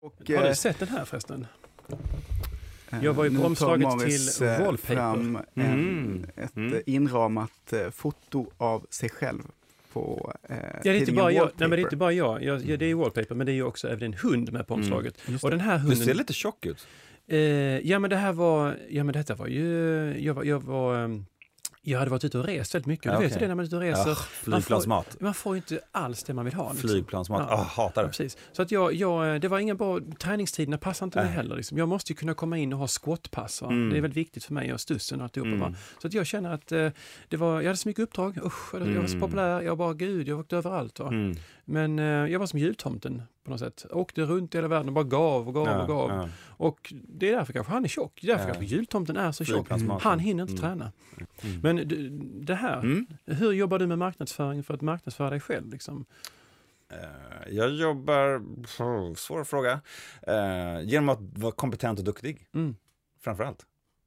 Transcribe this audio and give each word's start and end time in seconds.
Och, 0.00 0.14
Har 0.28 0.34
eh, 0.34 0.48
du 0.48 0.54
sett 0.54 0.78
den 0.78 0.88
här 0.88 1.04
förresten? 1.04 1.46
Jag 3.02 3.12
var 3.12 3.24
ju 3.24 3.38
på 3.38 3.46
omslaget 3.46 3.88
Morris, 3.88 4.36
till 4.38 4.46
eh, 4.46 4.58
Wallpaper. 4.64 4.94
fram 4.94 5.36
en, 5.54 5.62
Mm. 5.64 6.26
ett 6.36 6.56
Mm. 6.56 6.74
eh, 6.74 6.80
inramat 6.86 7.72
eh, 7.72 7.90
foto 7.90 8.46
av 8.56 8.86
sig 8.90 9.08
själv 9.10 9.42
på 9.92 10.32
eh, 10.48 10.56
Ja, 10.56 10.78
det 10.82 10.88
är 10.90 10.94
inte 10.94 11.12
bara 11.12 11.32
jag. 11.32 11.44
Nej, 11.46 11.52
men 11.68 11.70
det 11.70 11.76
är 11.76 11.82
inte 11.82 11.96
bara 11.96 12.12
jag. 12.12 12.42
jag 12.42 12.64
ja, 12.64 12.76
det 12.76 12.84
är 12.84 12.88
ju 12.88 12.94
Wallpaper, 12.94 13.34
men 13.34 13.46
det 13.46 13.52
är 13.52 13.54
ju 13.54 13.62
också 13.62 13.88
även 13.88 14.02
en 14.02 14.14
hund 14.14 14.52
med 14.52 14.66
på 14.66 14.74
Mm. 14.74 14.84
omslaget. 14.84 15.14
Just 15.26 15.44
Och 15.44 15.50
det. 15.50 15.56
den 15.56 15.64
här 15.64 15.74
Du 15.78 15.82
hunden... 15.84 15.98
ser 16.06 16.14
lite 16.14 16.32
tjock 16.32 16.66
ut. 16.66 16.86
Eh, 17.26 17.38
ja 17.88 17.98
men 17.98 18.10
det 18.10 18.16
här 18.16 18.32
var, 18.32 18.76
ja 18.90 19.04
men 19.04 19.12
detta 19.12 19.34
var 19.34 19.46
ju, 19.46 19.66
jag 20.18 20.34
var, 20.34 20.44
jag 20.44 20.60
var, 20.62 21.04
ehm, 21.04 21.24
jag 21.82 21.98
hade 21.98 22.10
varit 22.10 22.24
ute 22.24 22.38
och 22.38 22.44
rest 22.44 22.74
väldigt 22.74 22.86
mycket. 22.86 23.06
Ja, 23.12 23.18
Du 23.18 23.24
vet 23.24 23.36
ju 23.36 23.38
det 23.40 23.48
när 23.48 23.54
man 23.54 23.62
är 23.62 23.66
ute 23.66 23.76
och 23.76 23.82
reser. 23.82 24.08
Ja, 24.08 24.14
flygplansmat. 24.14 25.20
Man 25.20 25.34
får 25.34 25.54
ju 25.54 25.56
inte 25.56 25.80
alls 25.92 26.22
det 26.22 26.34
man 26.34 26.44
vill 26.44 26.54
ha. 26.54 26.72
Liksom. 26.72 26.88
Flygplansmat. 26.88 27.46
Ja. 27.50 27.54
Ah, 27.54 27.62
hatar 27.62 28.02
Ja, 28.02 28.02
det. 28.02 28.08
precis. 28.08 28.36
Så 28.52 28.62
att 28.62 28.70
jag, 28.70 28.94
jag, 28.94 29.40
det 29.40 29.48
var 29.48 29.58
ingen 29.58 29.76
bra, 29.76 29.98
träningstiderna 30.18 30.78
passade 30.78 31.04
inte 31.06 31.18
mig 31.18 31.26
Nej. 31.26 31.34
heller. 31.34 31.56
Liksom. 31.56 31.78
Jag 31.78 31.88
måste 31.88 32.12
ju 32.12 32.16
kunna 32.16 32.34
komma 32.34 32.58
in 32.58 32.72
och 32.72 32.78
ha 32.78 32.86
squatpass. 32.88 33.62
Mm. 33.62 33.90
Det 33.90 33.96
är 33.96 34.00
väldigt 34.00 34.16
viktigt 34.16 34.44
för 34.44 34.54
mig 34.54 34.72
och 34.72 34.80
stussen 34.80 35.18
och 35.20 35.24
alltihopa. 35.24 35.48
Mm. 35.50 35.74
Så 36.02 36.06
att 36.06 36.14
jag 36.14 36.26
känner 36.26 36.54
att 36.54 36.72
eh, 36.72 36.88
det 37.28 37.36
var, 37.36 37.60
jag 37.60 37.64
hade 37.68 37.76
så 37.76 37.88
mycket 37.88 38.02
uppdrag. 38.02 38.38
Usch, 38.44 38.74
jag 38.74 38.80
var 38.80 38.86
så 38.86 39.14
Mm. 39.14 39.20
populär. 39.20 39.60
Jag 39.60 39.78
bara, 39.78 39.92
gud, 39.94 40.28
jag 40.28 40.38
åkte 40.40 40.56
överallt. 40.56 41.00
Mm. 41.00 41.36
Men 41.70 41.98
eh, 41.98 42.04
jag 42.04 42.38
var 42.38 42.46
som 42.46 42.58
jultomten 42.58 43.22
på 43.44 43.50
något 43.50 43.60
sätt. 43.60 43.86
Åkte 43.90 44.22
runt 44.22 44.54
i 44.54 44.58
hela 44.58 44.68
världen 44.68 44.88
och 44.88 44.92
bara 44.94 45.04
gav 45.04 45.48
och 45.48 45.54
gav 45.54 45.66
Ja, 45.66 45.82
och 45.82 45.88
gav. 45.88 46.10
ja. 46.10 46.28
Och 46.46 46.92
det 47.08 47.28
är 47.30 47.36
därför 47.36 47.52
kanske 47.52 47.72
han 47.72 47.84
är 47.84 47.88
tjock. 47.88 48.18
Det 48.22 48.26
är 48.26 48.32
därför 48.32 48.48
Ja. 48.48 48.54
kanske 48.54 48.74
jultomten 48.76 49.16
är 49.16 49.32
så 49.32 49.44
tjock. 49.44 49.66
Han 50.00 50.18
hinner 50.18 50.42
inte 50.42 50.52
Mm. 50.52 50.60
träna. 50.78 50.92
Mm. 51.42 51.60
Men 51.62 51.88
det 52.46 52.54
här, 52.54 52.78
Mm. 52.80 53.06
hur 53.26 53.52
jobbar 53.52 53.78
du 53.78 53.86
med 53.86 53.98
marknadsföring 53.98 54.62
för 54.62 54.74
att 54.74 54.80
marknadsföra 54.80 55.30
dig 55.30 55.40
själv? 55.40 55.70
Liksom? 55.70 56.04
Eh, 56.92 57.54
Jag 57.54 57.70
jobbar, 57.70 58.38
oh, 58.78 59.14
svår 59.14 59.44
fråga, 59.44 59.80
Eh, 60.26 60.80
genom 60.82 61.08
att 61.08 61.18
vara 61.20 61.52
kompetent 61.52 61.98
och 61.98 62.04
duktig, 62.04 62.46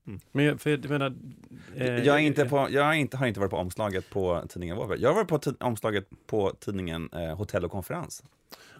Mm. 0.08 0.20
Men 0.32 0.46
jag, 0.46 0.62
för 0.62 0.70
jag 0.70 0.90
menar... 0.90 1.14
eh, 1.76 2.06
jag, 2.06 2.16
är 2.16 2.20
inte 2.20 2.46
på, 2.46 2.68
jag 2.70 2.96
inte, 2.96 3.18
har 3.18 3.28
inte 3.28 3.40
varit 3.40 3.52
på 3.52 3.58
omslaget 3.58 4.10
på 4.10 4.44
tidningen 4.50 4.78
Vårberg. 4.78 5.02
Jag 5.02 5.14
har 5.14 5.24
varit 5.24 5.60
på 5.60 5.66
omslaget 5.66 6.10
på 6.26 6.52
tidningen 6.60 7.10
eh, 7.14 7.38
Hotell 7.38 7.66
och 7.66 7.72
konferens. 7.72 8.24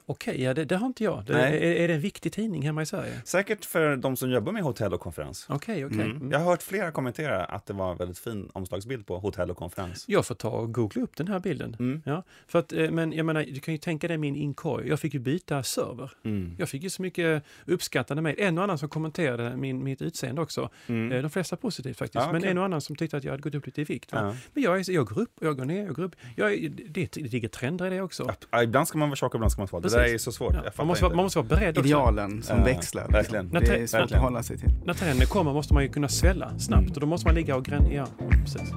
Okej, 0.06 0.42
ja, 0.44 0.54
det, 0.54 0.66
det 0.66 0.76
har 0.76 0.88
inte 0.88 1.04
jag. 1.04 1.24
Det, 1.26 1.34
Nej. 1.34 1.58
är, 1.58 1.84
är 1.84 1.88
det 1.88 1.94
en 1.94 2.00
viktig 2.00 2.34
tidning 2.34 2.62
hemma 2.62 2.82
i 2.82 2.86
Sverige? 2.86 3.22
Säkert 3.26 3.66
för 3.66 3.96
de 3.96 4.16
som 4.16 4.32
jobbar 4.32 4.52
med 4.52 4.64
hotell 4.64 4.94
och 4.94 5.00
konferens. 5.00 5.46
Okej, 5.50 5.86
okej. 5.86 6.02
Mm. 6.02 6.12
Mm. 6.18 6.32
Jag 6.32 6.40
har 6.40 6.46
hört 6.46 6.62
flera 6.64 6.92
kommentera 6.92 7.46
att 7.46 7.66
det 7.66 7.74
var 7.74 7.92
en 7.92 7.98
väldigt 7.98 8.20
fin 8.20 8.50
omslagsbild 8.54 9.06
på 9.08 9.18
hotell 9.20 9.52
och 9.52 9.58
konferens. 9.58 10.06
Jag 10.08 10.26
får 10.26 10.36
ta 10.36 10.50
och 10.50 10.74
googla 10.74 11.02
upp 11.04 11.16
den 11.18 11.28
här 11.28 11.40
bilden. 11.40 11.76
Mm. 11.80 12.02
Ja, 12.06 12.24
för 12.48 12.60
att, 12.60 12.74
eh, 12.74 12.92
men 12.92 13.14
jag 13.14 13.26
menar, 13.26 13.44
du 13.44 13.60
kan 13.60 13.74
ju 13.74 13.78
tänka 13.78 14.08
dig 14.08 14.18
min 14.18 14.36
inkorg. 14.36 14.88
Jag 14.88 15.00
fick 15.00 15.14
ju 15.14 15.20
byta 15.20 15.64
server. 15.64 16.12
Mm. 16.26 16.56
Jag 16.60 16.70
fick 16.70 16.84
ju 16.84 16.90
så 16.90 17.02
mycket 17.02 17.44
uppskattande 17.66 18.22
mejl. 18.22 18.36
En 18.40 18.58
och 18.58 18.64
annan 18.64 18.78
som 18.78 18.90
kommenterade 18.90 19.58
min, 19.58 19.84
mitt 19.84 20.02
utseende 20.02 20.42
också. 20.42 20.70
Mm. 20.88 21.12
Eh, 21.12 21.22
De 21.22 21.30
flesta 21.30 21.56
positivt 21.56 21.98
faktiskt. 21.98 22.26
Ja. 22.26 22.32
Men 22.32 22.44
en 22.44 22.58
och 22.58 22.66
annan 22.66 22.82
som 22.82 22.96
tyckte 22.96 23.18
att 23.18 23.24
jag 23.24 23.32
hade 23.32 23.42
gått 23.44 23.56
upp 23.56 23.66
lite 23.66 23.82
i 23.82 23.84
vikt. 23.84 24.10
Ja. 24.12 24.36
Men 24.54 24.64
jag, 24.64 24.80
är, 24.80 24.92
jag 24.92 25.06
går 25.06 25.20
upp, 25.22 25.32
jag 25.42 25.58
går 25.58 25.66
ner, 25.66 25.86
jag 25.86 25.96
går 25.96 26.04
upp. 26.04 26.16
Jag, 26.36 26.54
är- 26.54 26.70
det, 26.70 27.14
det 27.14 27.18
ligger 27.32 27.48
trender 27.48 27.86
i 27.86 27.90
det 27.90 28.02
också. 28.02 28.34
Ja, 28.52 28.64
ibland 28.64 28.88
ska 28.88 28.98
man 28.98 29.10
vara 29.10 29.16
tjock 29.16 29.34
och 29.34 29.38
ibland 29.38 29.52
ska 29.52 29.62
man 29.62 29.68
vara 29.72 29.82
Precis. 29.98 30.10
där 30.10 30.14
är 30.14 30.18
så 30.18 30.32
svårt. 30.32 30.54
Ja, 30.66 30.72
man, 30.78 30.88
måste, 30.88 31.04
vara- 31.04 31.16
man 31.16 31.24
måste 31.26 31.40
vara 31.40 31.48
beredd 31.48 31.78
också. 31.78 31.88
Idealen 31.88 32.44
som 32.44 32.58
Ja, 32.58 32.64
växlar. 32.64 33.08
verkligen. 33.10 33.50
Det 33.50 33.58
är 33.58 33.62
svårt 33.88 34.00
Verkligen. 34.00 34.04
att 34.24 34.30
hålla 34.30 34.44
sig 34.44 34.58
till. 34.58 34.70
När 34.86 34.94
trenden 34.94 35.28
kommer 35.28 35.54
måste 35.54 35.74
man 35.74 35.84
ju 35.84 35.90
kunna 35.90 36.08
svälla 36.08 36.60
snabbt 36.60 36.92
och 36.96 37.00
då 37.02 37.08
måste 37.08 37.28
man 37.28 37.36
ligga 37.36 37.56
och 37.56 37.66
gränna. 37.66 37.92
Ja, 37.94 38.06
precis. 38.44 38.72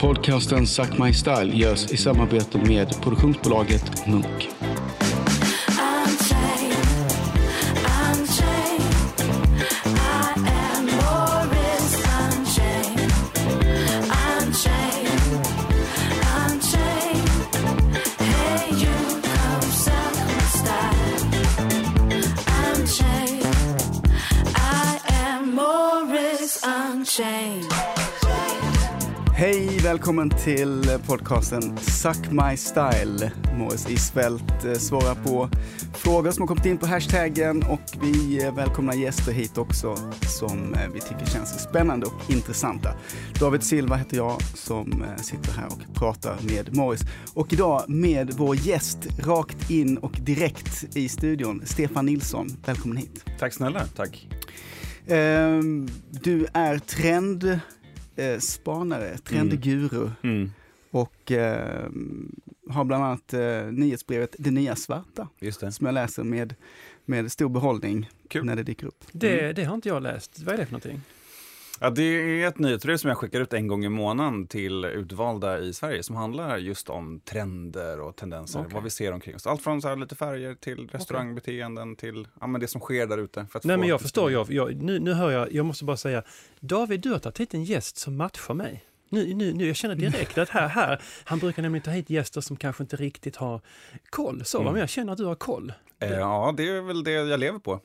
Podcasten 0.00 0.66
Suck 0.66 0.98
My 0.98 1.12
Style 1.12 1.56
görs 1.56 1.90
i 1.92 1.96
samarbete 1.96 2.58
med 2.58 3.00
produktionsbolaget 3.02 4.06
Munk. 4.06 4.48
Välkommen 29.90 30.30
till 30.30 30.98
podcasten 31.06 31.78
Suck 31.78 32.30
My 32.30 32.56
Style. 32.56 33.32
Morris 33.56 33.90
Isfält 33.90 34.64
eh, 34.64 34.72
svarar 34.72 35.14
på 35.14 35.48
frågor 35.94 36.30
som 36.30 36.42
har 36.42 36.46
kommit 36.48 36.66
in 36.66 36.78
på 36.78 36.86
hashtaggen 36.86 37.62
och 37.62 37.80
vi 38.02 38.44
eh, 38.44 38.54
välkomnar 38.54 38.94
gäster 38.94 39.32
hit 39.32 39.58
också 39.58 39.96
som 40.38 40.74
eh, 40.74 40.80
vi 40.94 41.00
tycker 41.00 41.26
känns 41.26 41.62
spännande 41.62 42.06
och 42.06 42.30
intressanta. 42.30 42.94
David 43.40 43.62
Silva 43.62 43.96
heter 43.96 44.16
jag 44.16 44.42
som 44.42 45.04
sitter 45.16 45.52
här 45.52 45.66
och 45.66 45.94
pratar 45.94 46.36
med 46.42 46.76
Morris. 46.76 47.00
Och 47.34 47.52
idag 47.52 47.84
med 47.88 48.30
vår 48.36 48.56
gäst 48.56 48.98
rakt 49.18 49.70
in 49.70 49.98
och 49.98 50.12
direkt 50.20 50.96
i 50.96 51.08
studion, 51.08 51.62
Stefan 51.64 52.06
Nilsson. 52.06 52.48
Välkommen 52.66 52.96
hit. 52.96 53.24
Tack 53.38 53.52
snälla. 53.52 53.80
Tack. 53.96 54.28
Ehm, 55.06 55.88
Du 56.10 56.46
är 56.52 56.78
trend 56.78 57.60
eh, 58.16 58.38
spanare, 58.38 59.18
trendguru 59.18 60.10
Mm. 60.22 60.50
och 60.90 61.32
eh, 61.32 61.88
har 62.70 62.84
bland 62.84 63.04
annat 63.04 63.34
eh, 63.34 63.64
nyhetsbrevet 63.70 64.36
Det 64.38 64.50
nya 64.50 64.76
svarta 64.76 65.28
Just 65.38 65.60
det. 65.60 65.72
som 65.72 65.86
jag 65.86 65.92
läser 65.94 66.24
med, 66.24 66.54
med 67.04 67.32
stor 67.32 67.48
behållning 67.48 68.08
Kul. 68.28 68.44
när 68.44 68.56
det 68.56 68.62
dyker 68.62 68.86
upp. 68.86 69.04
Det, 69.12 69.52
det 69.52 69.64
har 69.64 69.74
inte 69.74 69.88
jag 69.88 70.02
läst. 70.02 70.38
Vad 70.42 70.54
är 70.54 70.58
det 70.58 70.64
för 70.66 70.72
någonting? 70.72 71.00
Ja, 71.82 71.90
det 71.90 72.02
är 72.02 72.48
ett 72.48 72.58
nyhetsbrev 72.58 72.96
som 72.96 73.08
jag 73.08 73.18
skickar 73.18 73.40
ut 73.40 73.52
en 73.52 73.66
gång 73.66 73.84
i 73.84 73.88
månaden 73.88 74.46
till 74.46 74.84
utvalda 74.84 75.58
i 75.58 75.72
Sverige 75.72 76.02
som 76.02 76.16
handlar 76.16 76.58
just 76.58 76.90
om 76.90 77.20
trender 77.20 78.00
och 78.00 78.16
tendenser, 78.16 78.60
Okej. 78.60 78.70
vad 78.74 78.82
vi 78.82 78.90
ser 78.90 79.12
omkring 79.12 79.34
oss. 79.34 79.46
Allt 79.46 79.62
från 79.62 79.82
så 79.82 79.88
här 79.88 79.96
lite 79.96 80.16
färger 80.16 80.54
till 80.54 80.88
restaurangbeteenden 80.88 81.96
till 81.96 82.28
ja, 82.40 82.46
men 82.46 82.60
det 82.60 82.66
som 82.68 82.80
sker 82.80 83.06
där 83.06 83.18
ute. 83.18 83.46
för 83.46 83.60
Nej 83.64 83.76
men 83.76 83.88
jag 83.88 84.00
förstår, 84.00 84.32
jag, 84.32 84.52
jag, 84.52 84.82
nu, 84.82 84.98
nu 84.98 85.12
hör 85.12 85.30
jag, 85.30 85.52
jag 85.52 85.66
måste 85.66 85.84
bara 85.84 85.96
säga, 85.96 86.22
David 86.60 87.00
du 87.00 87.10
har 87.10 87.18
tagit 87.18 87.40
hit 87.40 87.54
en 87.54 87.64
gäst 87.64 87.96
som 87.96 88.16
matchar 88.16 88.54
mig. 88.54 88.84
Nu, 89.08 89.34
nu, 89.34 89.52
nu, 89.52 89.66
jag 89.66 89.76
känner 89.76 89.94
direkt 89.94 90.38
att 90.38 90.48
här, 90.48 90.68
här, 90.68 91.02
han 91.24 91.38
brukar 91.38 91.62
nämligen 91.62 91.82
ta 91.82 91.90
hit 91.90 92.10
gäster 92.10 92.40
som 92.40 92.56
kanske 92.56 92.82
inte 92.82 92.96
riktigt 92.96 93.36
har 93.36 93.60
koll. 94.10 94.44
Så? 94.44 94.60
Mm. 94.60 94.72
men 94.72 94.80
jag 94.80 94.88
känner 94.88 95.12
att 95.12 95.18
du 95.18 95.24
har 95.24 95.34
koll. 95.34 95.72
Eh, 95.98 96.10
Ja, 96.10 96.54
det 96.56 96.68
är 96.68 96.80
väl 96.80 97.04
det 97.04 97.12
jag 97.12 97.40
lever 97.40 97.58
på. 97.58 97.80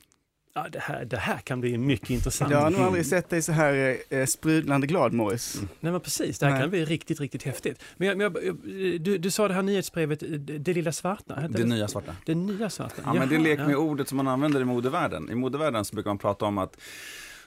Ja, 0.56 0.66
det, 0.72 0.78
här, 0.78 1.04
det 1.04 1.16
här 1.16 1.38
kan 1.38 1.60
bli 1.60 1.78
mycket 1.78 2.10
intressant. 2.10 2.50
Jag 2.50 2.58
har 2.58 2.70
nog 2.70 2.80
aldrig 2.80 3.06
sett 3.06 3.30
dig 3.30 3.42
så 3.42 3.52
här 3.52 3.96
eh, 4.10 4.26
sprudlande 4.26 4.86
glad 4.86 5.12
Morris. 5.12 5.60
Nej 5.80 5.92
men 5.92 6.00
precis, 6.00 6.38
det 6.38 6.46
här 6.46 6.52
Nej. 6.52 6.62
kan 6.62 6.70
bli 6.70 6.84
riktigt, 6.84 7.20
riktigt 7.20 7.42
häftigt. 7.42 7.82
Men 7.96 8.08
jag, 8.08 8.18
men 8.18 8.24
jag, 8.24 8.44
jag, 8.44 9.00
du, 9.00 9.18
du 9.18 9.30
sa 9.30 9.48
det 9.48 9.54
här 9.54 9.62
nyhetsbrevet, 9.62 10.20
det, 10.20 10.58
det 10.58 10.72
lilla 10.72 10.92
svarta, 10.92 11.34
hette 11.34 11.58
Det 11.58 11.64
nya 11.64 11.88
svarta. 11.88 12.16
Det 12.26 12.34
nya 12.34 12.70
svarta. 12.70 13.02
Ja, 13.04 13.14
men 13.14 13.28
det 13.28 13.34
är 13.34 13.38
Jaha, 13.38 13.48
lek 13.48 13.58
med 13.58 13.70
ja. 13.70 13.76
ordet 13.76 14.08
som 14.08 14.16
man 14.16 14.28
använder 14.28 14.60
i 14.60 14.64
modevärlden. 14.64 15.30
I 15.30 15.34
modevärlden 15.34 15.84
så 15.84 15.94
brukar 15.94 16.10
man 16.10 16.18
prata 16.18 16.44
om 16.44 16.58
att 16.58 16.76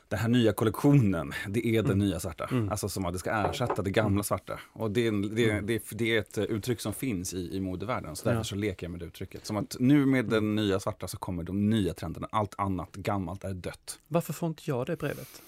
den 0.10 0.20
här 0.20 0.28
nya 0.30 0.54
kollektionen, 0.54 1.34
det 1.48 1.66
är 1.68 1.84
det 1.84 1.96
nya 1.96 2.20
svarta. 2.20 2.48
Mm. 2.52 2.70
Alltså 2.70 2.90
som 2.90 3.06
att 3.06 3.14
det 3.14 3.20
ska 3.20 3.32
ersätta 3.32 3.82
det 3.82 3.92
gamla 3.92 4.24
svarta. 4.24 4.60
Och 4.74 4.92
det 4.92 5.02
är, 5.04 5.08
en, 5.08 5.36
det, 5.36 5.50
Mm. 5.50 5.66
det, 5.66 5.84
det 5.92 6.16
är 6.16 6.20
ett 6.20 6.38
uttryck 6.38 6.82
som 6.82 6.94
finns 6.94 7.34
i, 7.34 7.56
i 7.56 7.60
modevärlden. 7.60 8.16
Så 8.16 8.24
därför 8.26 8.40
Ja. 8.40 8.44
så 8.44 8.56
leker 8.56 8.86
jag 8.86 8.92
med 8.92 9.00
det 9.00 9.06
uttrycket. 9.06 9.46
Som 9.46 9.58
att 9.58 9.76
nu 9.80 10.06
med 10.06 10.26
den 10.26 10.56
nya 10.56 10.80
svarta 10.80 11.08
så 11.08 11.18
kommer 11.18 11.44
de 11.44 11.70
nya 11.70 11.94
trenderna. 11.94 12.28
Allt 12.32 12.56
annat 12.58 12.96
gammalt 12.96 13.44
är 13.44 13.54
dött. 13.54 14.00
Varför 14.08 14.34
får 14.34 14.48
inte 14.50 14.64
jag 14.66 14.86
det 14.88 14.96
brevet? 14.96 15.42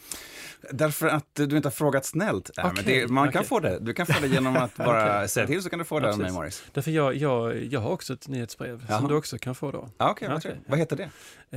Därför 0.72 1.08
att 1.08 1.26
du 1.36 1.56
inte 1.58 1.68
har 1.68 1.72
frågat 1.72 2.06
snällt. 2.06 2.52
Men 2.58 2.66
Okej, 2.66 2.84
det, 2.86 3.08
man 3.08 3.32
kan 3.32 3.40
okej. 3.40 3.48
få 3.48 3.60
det. 3.60 3.78
Du 3.82 3.94
kan 3.94 4.06
få 4.06 4.22
det 4.22 4.28
genom 4.28 4.56
att 4.58 4.78
bara 4.78 5.16
Okej. 5.18 5.30
säga 5.30 5.48
till 5.48 5.62
så 5.64 5.70
kan 5.70 5.80
du 5.80 5.86
få 5.86 6.00
det 6.00 6.08
Ja, 6.08 6.14
av 6.14 6.20
mig. 6.20 6.32
Morris. 6.32 6.64
Därför 6.74 6.92
jag, 6.92 7.16
jag, 7.16 7.64
jag 7.64 7.80
har 7.80 7.90
också 7.90 8.14
ett 8.14 8.28
nyhetsbrev 8.28 8.86
Jaha. 8.90 9.00
som 9.00 9.08
du 9.08 9.16
också 9.16 9.38
kan 9.38 9.56
få 9.56 9.72
då. 9.72 9.90
Vad, 9.98 10.12
Okej. 10.12 10.40
trevligt. 10.42 10.64
vad 10.70 10.80
heter 10.80 10.96
det? 10.96 11.04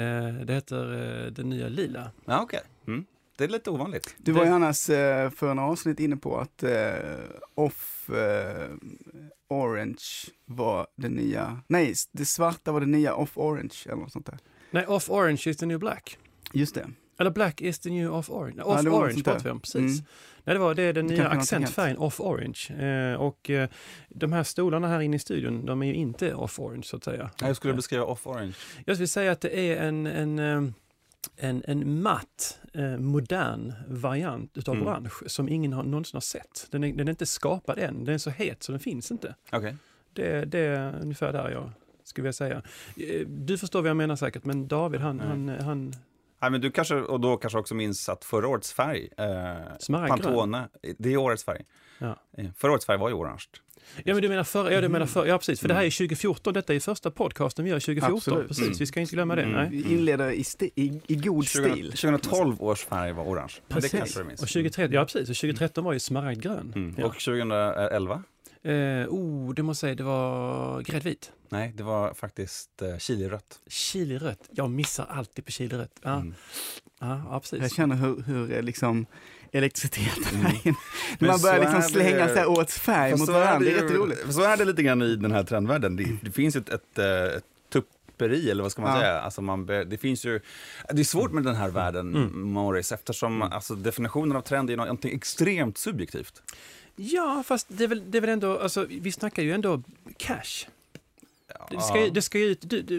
Eh, 0.02 0.44
det 0.44 0.54
heter 0.54 0.92
eh, 1.26 1.30
Det 1.32 1.42
nya 1.42 1.68
lila. 1.68 2.10
Ja, 2.24 2.40
okej. 2.42 2.60
Mm. 2.86 3.04
Det 3.36 3.44
är 3.44 3.48
lite 3.48 3.70
ovanligt. 3.70 4.14
Du 4.18 4.32
var 4.32 4.44
ju 4.44 4.50
annars 4.50 4.90
eh, 4.90 5.30
för 5.30 5.54
några 5.54 5.68
avsnitt 5.68 6.00
inne 6.00 6.16
på 6.16 6.38
att 6.38 6.62
eh, 6.62 6.70
off 7.54 8.10
eh, 8.10 8.70
orange 9.48 10.04
var 10.44 10.86
det 10.96 11.08
nya, 11.08 11.60
nej 11.66 11.94
det 12.12 12.24
svarta 12.24 12.72
var 12.72 12.80
det 12.80 12.86
nya 12.86 13.14
off 13.14 13.38
orange 13.38 13.74
eller 13.86 13.96
något 13.96 14.12
sånt 14.12 14.26
där. 14.26 14.38
Nej, 14.70 14.86
off 14.86 15.10
orange 15.10 15.42
is 15.46 15.56
the 15.56 15.66
new 15.66 15.78
black. 15.78 16.18
Just 16.52 16.74
det. 16.74 16.86
Eller 17.18 17.30
black 17.30 17.60
is 17.60 17.78
the 17.78 17.90
new 17.90 18.12
off 18.12 18.30
orange. 18.30 18.62
Off 18.62 18.82
något 18.82 18.94
orange 18.94 19.22
pratar 19.22 19.44
vi 19.44 19.50
om, 19.50 19.60
precis. 19.60 19.74
Mm. 19.76 20.04
Nej, 20.44 20.54
det 20.54 20.58
var 20.58 20.74
det, 20.74 20.82
är 20.82 20.92
den 20.92 21.08
Det 21.08 21.14
nya 21.14 21.28
accentfärgen 21.28 21.98
off 21.98 22.20
orange. 22.20 22.84
Eh, 22.86 23.20
och 23.20 23.50
eh, 23.50 23.68
de 24.08 24.32
här 24.32 24.42
stolarna 24.42 24.88
här 24.88 25.00
inne 25.00 25.16
i 25.16 25.18
studion, 25.18 25.66
de 25.66 25.82
är 25.82 25.86
ju 25.86 25.94
inte 25.94 26.34
off 26.34 26.60
orange 26.60 26.82
så 26.82 26.96
att 26.96 27.04
säga. 27.04 27.30
Jag 27.40 27.56
skulle 27.56 27.74
beskriva 27.74 28.04
off-orange. 28.04 28.54
Jag 28.84 28.96
skulle 28.96 29.06
säga 29.06 29.32
att 29.32 29.40
det 29.40 29.58
är 29.58 29.82
en, 29.82 30.06
en, 30.06 30.38
eh, 30.38 30.72
en, 31.36 31.62
en 31.66 32.02
matt, 32.02 32.58
eh, 32.72 32.96
modern 32.98 33.72
variant 33.88 34.56
utav 34.56 34.74
Mm. 34.74 34.86
orange 34.86 35.10
som 35.26 35.48
ingen 35.48 35.72
har, 35.72 35.82
någonsin 35.82 36.16
har 36.16 36.20
sett. 36.20 36.66
Den 36.70 36.84
är, 36.84 36.92
den 36.92 37.08
är 37.08 37.10
inte 37.12 37.26
skapad 37.26 37.78
än, 37.78 38.04
den 38.04 38.14
är 38.14 38.18
så 38.18 38.30
het 38.30 38.62
så 38.62 38.72
den 38.72 38.80
finns 38.80 39.10
inte. 39.10 39.34
Okej. 39.52 39.76
Det, 40.12 40.44
det 40.44 40.58
är 40.58 41.00
ungefär 41.02 41.32
där 41.32 41.50
jag 41.50 41.70
skulle 42.04 42.28
jag 42.28 42.34
säga. 42.34 42.62
Eh, 42.96 43.26
Du 43.26 43.58
förstår 43.58 43.82
vad 43.82 43.88
jag 43.90 43.96
menar 43.96 44.16
säkert, 44.16 44.44
men 44.44 44.68
David 44.68 45.00
han, 45.00 45.16
Nej. 45.16 45.26
han, 45.26 45.48
han 45.48 45.94
Nej, 46.40 46.50
men 46.50 46.60
du 46.60 46.70
kanske, 46.70 46.94
och 46.94 47.20
då 47.20 47.36
kanske 47.36 47.58
också 47.58 47.74
minns 47.74 48.08
att 48.08 48.24
förra 48.24 48.48
årets 48.48 48.72
färg, 48.72 49.08
eh. 49.16 50.06
Pantone, 50.08 50.68
det 50.98 51.12
är 51.12 51.16
årets 51.16 51.44
färg. 51.44 51.64
Ja. 51.98 52.16
Eh, 52.36 52.46
Förra 52.56 52.72
årets 52.72 52.86
färg 52.86 52.98
var 52.98 53.08
ju 53.08 53.14
orange. 53.14 53.44
Ja 54.04 54.14
men 54.14 54.22
du 54.22 54.28
menar 54.28 54.44
förra, 54.44 54.72
ja 54.72 54.80
du 54.80 54.88
menar 54.88 55.06
förra, 55.06 55.26
ja 55.26 55.38
precis, 55.38 55.60
för 55.60 55.68
det 55.68 55.74
här 55.74 55.84
är 55.84 55.90
2014, 55.90 56.54
detta 56.54 56.74
är 56.74 56.80
första 56.80 57.10
podcasten 57.10 57.64
vi 57.64 57.70
gör 57.70 57.80
2014, 57.80 58.16
Absolut. 58.16 58.48
precis, 58.48 58.64
Mm. 58.64 58.76
vi 58.78 58.86
ska 58.86 59.00
inte 59.00 59.14
glömma 59.14 59.34
det. 59.36 59.42
Mm. 59.42 59.54
Nej. 59.54 59.68
Vi 59.70 59.94
inleder 59.94 60.30
i, 60.30 60.44
sti, 60.44 60.70
i, 60.74 61.00
i 61.06 61.14
god 61.16 61.46
20, 61.46 61.70
stil. 61.70 61.90
2012 61.92 62.62
års 62.62 62.84
färg 62.84 63.12
var 63.12 63.24
orange. 63.24 63.52
Men 63.68 63.74
det 63.76 63.80
Precis. 63.80 63.98
kanske 63.98 64.18
du 64.20 64.24
minns. 64.24 64.42
Och 64.42 64.48
2013, 64.48 64.92
ja 64.94 65.04
precis, 65.04 65.20
och 65.30 65.36
2013 65.36 65.84
var 65.84 65.92
ju 65.92 65.98
smaragdgrön. 65.98 66.72
Mm. 66.76 66.94
Ja. 66.98 67.06
Och 67.06 67.12
2011? 67.14 68.22
Eh, 68.62 68.72
oh, 69.08 69.54
det 69.54 69.62
måste 69.62 69.86
jag 69.86 69.90
säga, 69.90 69.94
det 69.94 70.02
var 70.02 70.80
gräddvit. 70.82 71.32
Nej, 71.48 71.72
det 71.76 71.82
var 71.82 72.14
faktiskt 72.14 72.82
eh, 72.82 72.98
chilirött. 72.98 73.60
Chilirött, 73.66 74.48
jag 74.50 74.70
missar 74.70 75.06
alltid 75.10 75.44
på 75.44 75.50
chilirött. 75.50 76.00
Ja, 76.02 76.14
Mm. 76.14 76.34
ja, 77.00 77.06
ja 77.08 77.28
Jag 77.32 77.42
precis. 77.42 77.76
känner 77.76 77.96
hur, 77.96 78.22
hur 78.22 78.52
eh, 78.52 78.62
liksom 78.62 79.06
elektriciteten 79.58 80.24
Mm. 80.34 80.46
här 80.46 80.60
inne. 80.64 80.76
Man 81.18 81.40
börjar 81.40 81.58
liksom 81.60 81.80
det- 81.80 81.88
slänga 81.88 82.28
så 82.28 82.34
här 82.34 82.46
årets 82.46 82.78
färg 82.78 83.10
Fast 83.10 83.20
mot 83.20 83.28
varandra, 83.28 83.58
det 83.70 83.72
är 83.78 83.82
jätteroligt. 83.82 84.32
Så 84.34 84.42
är 84.42 84.56
det 84.56 84.64
lite 84.64 84.82
grann 84.82 85.02
i 85.02 85.16
den 85.16 85.32
här 85.32 85.44
trendvärlden. 85.44 85.96
Det, 85.96 86.16
det 86.22 86.30
finns 86.30 86.56
ett, 86.56 86.68
ett, 86.68 86.98
eh, 86.98 87.06
ett 87.36 87.44
tupperi, 87.72 88.50
eller 88.50 88.62
vad 88.62 88.72
ska 88.72 88.82
man 88.82 88.94
Ja. 88.94 89.00
säga? 89.00 89.20
Alltså 89.20 89.42
man, 89.42 89.66
be- 89.66 89.84
det 89.84 89.98
finns 89.98 90.24
ju, 90.24 90.40
det 90.92 91.00
är 91.00 91.04
svårt 91.04 91.32
med 91.32 91.44
den 91.44 91.54
här 91.54 91.68
världen, 91.70 92.14
Mm. 92.16 92.40
Morris, 92.42 92.92
eftersom 92.92 93.42
alltså, 93.42 93.74
definitionen 93.74 94.36
av 94.36 94.40
trend 94.42 94.70
är 94.70 94.76
något 94.76 95.04
extremt 95.04 95.78
subjektivt. 95.78 96.42
Ja, 96.96 97.42
fast 97.46 97.66
det 97.70 97.84
är 97.84 97.88
väl, 97.88 98.02
det 98.10 98.18
är 98.18 98.20
väl 98.20 98.30
ändå, 98.30 98.58
alltså, 98.58 98.86
vi 98.90 99.12
snackar 99.12 99.42
ju 99.42 99.52
ändå 99.52 99.82
cash. 100.16 100.66
Det 101.70 101.80
ska, 101.80 102.08
det 102.12 102.22
ska 102.22 102.38
ju, 102.38 102.56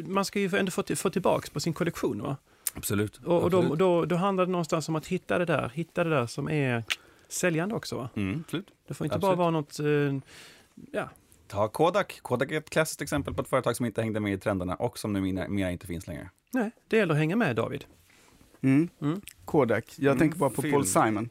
man 0.07 0.25
ska 0.25 0.39
ju 0.39 0.57
ändå 0.57 0.71
få, 0.71 0.83
till- 0.83 0.97
få 0.97 1.09
tillbaks 1.09 1.49
på 1.49 1.59
sin 1.59 1.73
kollektion 1.73 2.21
va? 2.21 2.37
Absolut. 2.75 3.17
Och, 3.17 3.43
och 3.43 3.49
då, 3.51 3.57
Absolut. 3.59 3.79
då, 3.79 4.05
då 4.05 4.15
handlar 4.15 4.45
det 4.45 4.51
någonstans 4.51 4.89
om 4.89 4.95
att 4.95 5.07
hitta 5.07 5.37
det 5.37 5.45
där, 5.45 5.71
hitta 5.73 6.03
det 6.03 6.09
där 6.09 6.25
som 6.27 6.49
är 6.49 6.83
säljande 7.27 7.75
också 7.75 7.95
va? 7.97 8.09
Mm, 8.15 8.43
absolut. 8.45 8.67
Det 8.87 8.93
får 8.93 9.05
inte 9.05 9.15
Absolut. 9.15 9.37
bara 9.37 9.43
vara 9.43 9.51
något, 9.51 9.79
eh, 9.79 10.31
ja, 10.91 11.09
Ta 11.47 11.67
Kodak. 11.67 12.19
Kodak 12.21 12.51
är 12.51 12.57
ett 12.57 12.69
klassiskt 12.69 13.01
exempel 13.01 13.33
på 13.33 13.41
ett 13.41 13.47
företag 13.47 13.75
som 13.75 13.85
inte 13.85 14.01
hängde 14.01 14.19
med 14.19 14.33
i 14.33 14.37
trenderna 14.37 14.75
och 14.75 14.97
som 14.99 15.13
numera 15.13 15.47
mer 15.47 15.69
inte 15.69 15.87
finns 15.87 16.07
längre. 16.07 16.29
nej, 16.51 16.71
det 16.87 16.97
gäller 16.97 17.13
att 17.13 17.19
hänga 17.19 17.35
med 17.35 17.55
David. 17.55 17.85
Mm. 18.61 18.89
Mm. 19.01 19.21
Kodak, 19.45 19.93
jag 19.97 20.05
Mm, 20.11 20.19
tänker 20.19 20.37
bara 20.37 20.49
på 20.49 20.61
film. 20.61 20.73
Paul 20.73 20.85
Simon. 20.85 21.29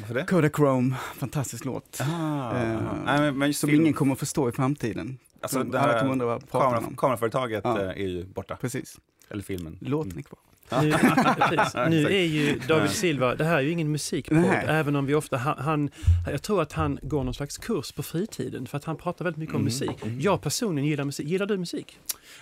Varför 0.00 0.14
det? 0.14 0.24
Kodachrome, 0.26 0.96
fantastisk 1.14 1.64
låt. 1.64 1.98
Ah, 2.00 2.56
Eh, 2.56 2.80
nej, 3.04 3.32
men, 3.32 3.54
Som 3.54 3.68
film- 3.70 3.80
ingen 3.82 3.94
kommer 3.94 4.12
att 4.12 4.18
förstå 4.18 4.48
i 4.48 4.52
framtiden. 4.52 5.18
alltså, 5.40 5.62
det 5.64 5.80
alla 5.80 5.92
här 5.92 6.00
kommer 6.00 6.12
undra 6.12 6.26
vad 6.26 6.40
pratar 6.50 6.64
han 6.66 6.74
kamera, 6.74 6.88
om. 6.88 6.96
kameraföretaget 6.96 7.60
Ja. 7.64 7.80
eh, 7.80 7.88
är 7.88 7.94
ju 8.08 8.24
borta. 8.24 8.56
Precis, 8.56 9.00
Eller 9.30 9.42
filmen. 9.42 9.78
låten 9.80 10.18
är 10.18 10.22
kvar. 10.22 10.38
Nu, 10.82 10.92
precis. 11.56 11.74
nu 11.74 12.06
är 12.06 12.24
ju 12.24 12.58
David 12.68 12.90
Silva, 12.90 13.34
det 13.34 13.44
här 13.44 13.56
är 13.56 13.60
ju 13.60 13.70
ingen 13.70 13.92
musikpodd, 13.92 14.44
även 14.66 14.96
om 14.96 15.06
vi 15.06 15.14
ofta, 15.14 15.36
han, 15.36 15.58
han, 15.58 15.90
jag 16.30 16.42
tror 16.42 16.62
att 16.62 16.72
han 16.72 16.98
går 17.02 17.24
någon 17.24 17.34
slags 17.34 17.58
kurs 17.58 17.92
på 17.92 18.02
fritiden, 18.02 18.66
för 18.66 18.76
att 18.78 18.84
han 18.84 18.96
pratar 18.96 19.24
väldigt 19.24 19.38
mycket 19.38 19.54
om 19.54 19.60
Mm, 19.60 19.64
musik. 19.64 20.02
mm. 20.02 20.20
Jag 20.20 20.40
personligen 20.42 20.88
gillar 20.88 21.04
musik. 21.04 21.26
Gillar 21.26 21.46
du 21.46 21.56
musik? 21.58 21.98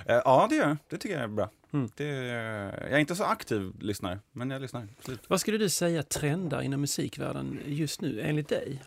Eh, 0.06 0.14
ja, 0.24 0.46
det 0.50 0.56
gör 0.56 0.68
jag. 0.68 0.76
Det 0.88 0.96
tycker 0.96 1.14
jag 1.14 1.24
är 1.24 1.28
bra. 1.28 1.50
Mm. 1.72 1.88
Det, 1.96 2.04
jag 2.82 2.92
är 2.92 2.98
inte 2.98 3.14
så 3.16 3.24
aktiv 3.24 3.72
lyssnare, 3.80 4.18
men 4.32 4.50
jag 4.50 4.62
lyssnar. 4.62 4.86
Absolut. 4.98 5.20
Vad 5.28 5.40
skulle 5.40 5.58
du 5.58 5.68
säga 5.68 6.02
trendar 6.02 6.62
inom 6.62 6.80
musikvärlden 6.80 7.58
just 7.66 8.00
nu, 8.00 8.20
enligt 8.20 8.48
dig? 8.48 8.82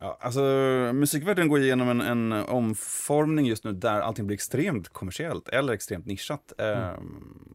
Ja, 0.00 0.18
alltså, 0.20 0.40
musikvärlden 0.94 1.48
går 1.48 1.60
igenom 1.60 1.88
en, 1.88 2.00
en 2.00 2.32
omformning 2.32 3.46
just 3.46 3.64
nu 3.64 3.72
där 3.72 4.00
allting 4.00 4.26
blir 4.26 4.34
extremt 4.34 4.88
kommersiellt 4.88 5.48
eller 5.48 5.72
extremt 5.72 6.06
nischat. 6.06 6.52
Eh, 6.58 6.90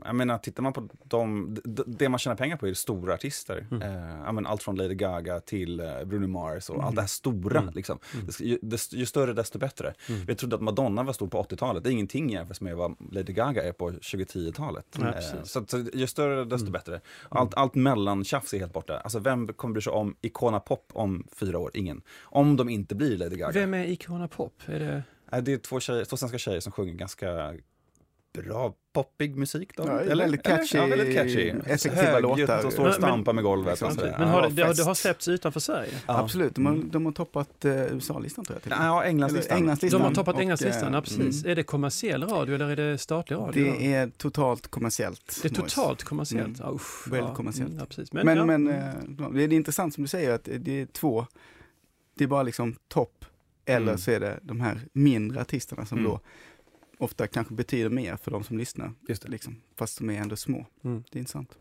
jag 0.05 0.15
menar, 0.15 0.37
tittar 0.37 0.63
man 0.63 0.73
på 0.73 0.87
de, 1.03 1.55
det 1.87 2.09
man 2.09 2.19
tjänar 2.19 2.35
pengar 2.37 2.57
på 2.57 2.67
är 2.67 2.73
stora 2.73 3.13
artister. 3.13 3.67
Mm. 3.71 3.81
Eh, 3.81 4.17
jag 4.25 4.35
menar, 4.35 4.49
allt 4.49 4.63
från 4.63 4.75
Lady 4.75 4.95
Gaga 4.95 5.39
till 5.39 5.79
eh, 5.79 6.03
Bruno 6.05 6.27
Mars 6.27 6.69
och 6.69 6.75
Mm. 6.75 6.85
allt 6.87 6.95
det 6.95 7.01
här 7.01 7.07
stora. 7.07 7.59
Mm. 7.59 7.73
Liksom. 7.73 7.99
Mm. 8.13 8.27
Ju, 8.39 8.59
ju 8.91 9.05
större 9.05 9.33
desto 9.33 9.59
bättre. 9.59 9.93
Mm. 10.09 10.25
Vi 10.25 10.35
trodde 10.35 10.55
att 10.55 10.61
Madonna 10.61 11.03
var 11.03 11.13
stor 11.13 11.27
på 11.27 11.43
80-talet, 11.43 11.83
det 11.83 11.89
är 11.89 11.91
ingenting 11.91 12.29
jämfört 12.29 12.61
med 12.61 12.75
vad 12.75 12.95
Lady 13.11 13.33
Gaga 13.33 13.63
är 13.63 13.71
på 13.71 13.89
2010-talet. 13.91 14.85
Nej, 14.99 15.13
Eh, 15.33 15.43
så, 15.43 15.65
så 15.67 15.85
ju 15.93 16.07
större 16.07 16.45
desto 16.45 16.63
Mm. 16.63 16.71
bättre. 16.71 17.01
Allt, 17.29 17.53
allt 17.53 17.75
mellantjafs 17.75 18.53
är 18.53 18.59
helt 18.59 18.73
borta. 18.73 18.97
Alltså 18.99 19.19
vem 19.19 19.47
kommer 19.47 19.73
bry 19.73 19.81
sig 19.81 19.93
om 19.93 20.15
Icona 20.21 20.59
Pop 20.59 20.91
om 20.93 21.27
fyra 21.35 21.59
år? 21.59 21.71
Ingen. 21.73 22.01
Om 22.33 22.55
de 22.57 22.69
inte 22.69 22.95
blir 22.95 23.17
Lady 23.17 23.35
Gaga. 23.35 23.51
Vem 23.51 23.73
är 23.73 23.85
Icona 23.85 24.27
Pop? 24.27 24.53
Är 24.65 24.79
det... 24.79 25.03
Det 25.41 25.53
är 25.53 25.57
två, 25.57 25.79
tjejer, 25.79 26.05
två 26.05 26.17
svenska 26.17 26.37
tjejer 26.37 26.59
som 26.59 26.71
sjunger 26.71 26.93
ganska 26.93 27.53
bra 28.33 28.73
poppig 28.93 29.35
musik. 29.37 29.71
Då. 29.77 29.83
Ja, 29.87 30.15
väldigt 30.15 30.43
catchy, 30.43 30.77
ja, 30.77 30.85
väldigt 30.85 31.15
catchy. 31.17 31.49
effektiva 31.65 31.95
Högljutt 32.11 32.39
låtar. 32.39 32.65
och 32.65 32.73
står 32.73 32.83
och 32.83 32.89
Men- 32.91 33.01
men- 33.01 33.09
stampar 33.09 33.33
med 33.33 33.43
golvet. 33.43 33.81
och 33.81 33.91
sådär. 33.93 34.15
Men 34.19 34.27
Ja, 34.27 34.33
har 34.33 34.41
det, 34.41 34.49
det, 34.49 34.63
har, 34.63 34.73
det 34.73 34.83
har 34.83 34.93
släppts 34.93 35.27
utanför 35.27 35.59
Sverige? 35.59 35.91
Ja. 36.07 36.19
Absolut, 36.19 36.55
de 36.55 36.65
har, 36.65 36.73
Mm. 36.73 36.89
de 36.91 37.05
har 37.05 37.13
toppat 37.13 37.65
eh, 37.65 37.71
USA-listan 37.93 38.45
tror 38.45 38.55
jag. 38.55 38.63
Till. 38.63 38.71
Ja, 38.75 39.03
Englandslistan. 39.03 39.51
Eller 39.51 39.57
Englandslistan. 39.61 40.01
De 40.01 40.07
har 40.07 40.13
toppat 40.15 40.35
och, 40.35 40.41
Englandslistan, 40.41 40.87
eh, 40.87 40.93
ja 40.93 41.01
precis. 41.01 41.45
Är 41.45 41.55
det 41.55 41.63
kommersiell 41.63 42.23
radio 42.23 42.55
eller 42.55 42.67
är 42.69 42.75
det 42.75 42.97
statlig 42.97 43.35
radio? 43.37 43.63
Det 43.79 43.93
är 43.93 44.07
totalt 44.17 44.67
kommersiellt. 44.67 45.39
det 45.43 45.47
är 45.51 45.53
totalt 45.55 46.03
kommersiellt? 46.03 46.59
Mm. 46.59 46.75
Usch, 46.75 47.07
Väldigt 47.07 47.29
ja, 47.29 47.35
kommersiellt. 47.35 47.69
mm, 47.69 47.79
Ja, 47.79 47.85
precis. 47.85 48.13
Men, 48.13 48.25
Men, 48.25 48.47
men, 48.47 48.67
eh, 48.67 49.29
det 49.33 49.43
är 49.43 49.53
intressant 49.53 49.93
som 49.93 50.03
du 50.03 50.07
säger 50.07 50.33
att 50.33 50.43
det 50.59 50.81
är 50.81 50.85
två, 50.85 51.25
det 52.15 52.23
är 52.23 52.27
bara 52.27 52.43
liksom 52.43 52.75
topp 52.87 53.25
eller 53.65 53.87
Mm. 53.87 53.97
så 53.97 54.11
är 54.11 54.19
det 54.19 54.39
de 54.43 54.61
här 54.61 54.79
mindre 54.93 55.41
artisterna 55.41 55.85
som 55.85 55.97
Mm. 55.97 56.11
då 56.11 56.19
ofta 56.97 57.27
kanske 57.27 57.53
betyder 57.53 57.89
mer 57.89 58.17
för 58.17 58.31
de 58.31 58.43
som 58.43 58.57
lyssnar. 58.57 58.91
Just 59.07 59.21
det. 59.23 59.29
Liksom, 59.29 59.55
fast 59.75 59.97
de 59.99 60.09
är 60.09 60.21
ändå 60.21 60.35
små. 60.35 60.65
Mm. 60.83 61.03
Det 61.11 61.17
är 61.17 61.19
intressant. 61.19 61.57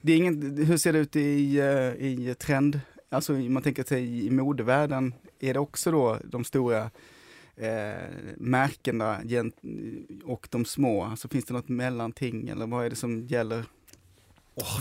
Det 0.00 0.12
är 0.12 0.16
ingen, 0.16 0.56
hur 0.66 0.76
ser 0.76 0.92
det 0.92 0.98
ut 0.98 1.16
i, 1.16 1.58
eh, 1.58 2.06
i 2.06 2.34
trend? 2.38 2.80
Alltså 3.08 3.32
man 3.32 3.62
tänker 3.62 3.84
sig 3.84 4.26
i 4.26 4.30
modevärlden, 4.30 5.14
är 5.40 5.54
det 5.54 5.60
också 5.60 5.90
då 5.90 6.18
de 6.24 6.44
stora 6.44 6.90
eh, 7.56 8.08
märkena 8.36 9.18
och 10.24 10.48
de 10.50 10.64
små? 10.64 11.04
Alltså 11.04 11.28
finns 11.28 11.44
det 11.44 11.54
något 11.54 11.68
mellanting 11.68 12.48
eller 12.48 12.66
vad 12.66 12.86
är 12.86 12.90
det 12.90 12.96
som 12.96 13.26
gäller? 13.26 13.64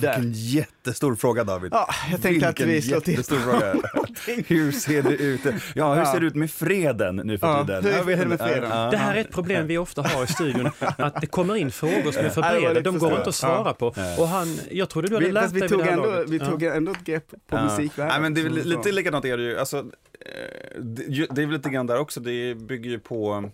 Där. 0.02 0.20
vilken 0.20 0.32
jättestor 0.34 1.16
fråga 1.16 1.44
David. 1.44 1.72
Ja, 1.74 1.90
jag 2.12 2.22
tänkte 2.22 2.48
att 2.50 2.60
Vilken 2.60 2.70
vi 2.76 2.82
slår 2.82 3.00
till. 3.00 3.14
jättestor 3.14 3.38
fråga. 3.38 3.76
hur 4.48 4.72
ser 4.72 5.02
det 5.04 5.16
ut? 5.16 5.42
Ja, 5.76 5.94
hur 5.94 6.02
Ja. 6.02 6.12
ser 6.14 6.20
det 6.20 6.26
ut 6.26 6.36
med 6.36 6.52
freden 6.52 7.16
nu 7.16 7.38
för 7.38 7.48
Ja, 7.48 7.66
tiden? 7.66 7.86
hur- 7.86 7.92
hur 8.04 8.10
är 8.12 8.18
det 8.18 8.26
med 8.26 8.40
freden? 8.40 8.70
Det 8.92 8.98
här 8.98 9.16
är 9.16 9.22
ett 9.22 9.32
problem 9.32 9.68
vi 9.68 9.78
ofta 9.78 10.02
har 10.02 10.24
i 10.24 10.28
studion, 10.28 10.70
att 10.98 11.22
det 11.22 11.28
kommer 11.28 11.56
in 11.56 11.72
frågor 11.72 12.12
som 12.12 12.26
är 12.26 12.30
för 12.30 12.42
breda, 12.42 12.82
de 12.82 12.98
går 13.00 13.12
inte 13.18 13.30
att 13.30 13.36
svara 13.36 13.74
på. 13.74 13.88
Och 14.18 14.28
han, 14.28 14.60
jag 14.72 14.90
trodde 14.90 15.08
du 15.08 15.14
hade 15.16 15.26
Vi, 15.26 15.32
lärt 15.32 15.52
dig 15.54 15.62
vi 15.62 15.68
tog, 15.70 15.88
ändå, 15.88 16.24
vi 16.28 16.40
tog 16.40 16.64
ändå 16.64 16.92
ett 16.92 17.04
grepp 17.04 17.28
på 17.30 17.38
Ja. 17.56 17.64
musikvärlden. 17.64 18.12
Nej, 18.14 18.22
men 18.22 18.34
det 18.34 18.42
är 18.42 18.64
lite 18.66 18.92
likadant 18.92 19.26
är 19.26 19.38
det 19.38 19.44
ju. 19.44 19.58
Alltså, 19.60 19.78
eh, 19.78 20.82
det 20.82 21.42
är 21.42 21.46
väl 21.46 21.50
lite 21.52 21.70
grann 21.70 21.88
där 21.88 21.98
också. 21.98 22.20
Det 22.20 22.56
bygger 22.56 22.90
ju 22.90 23.00
på 23.00 23.50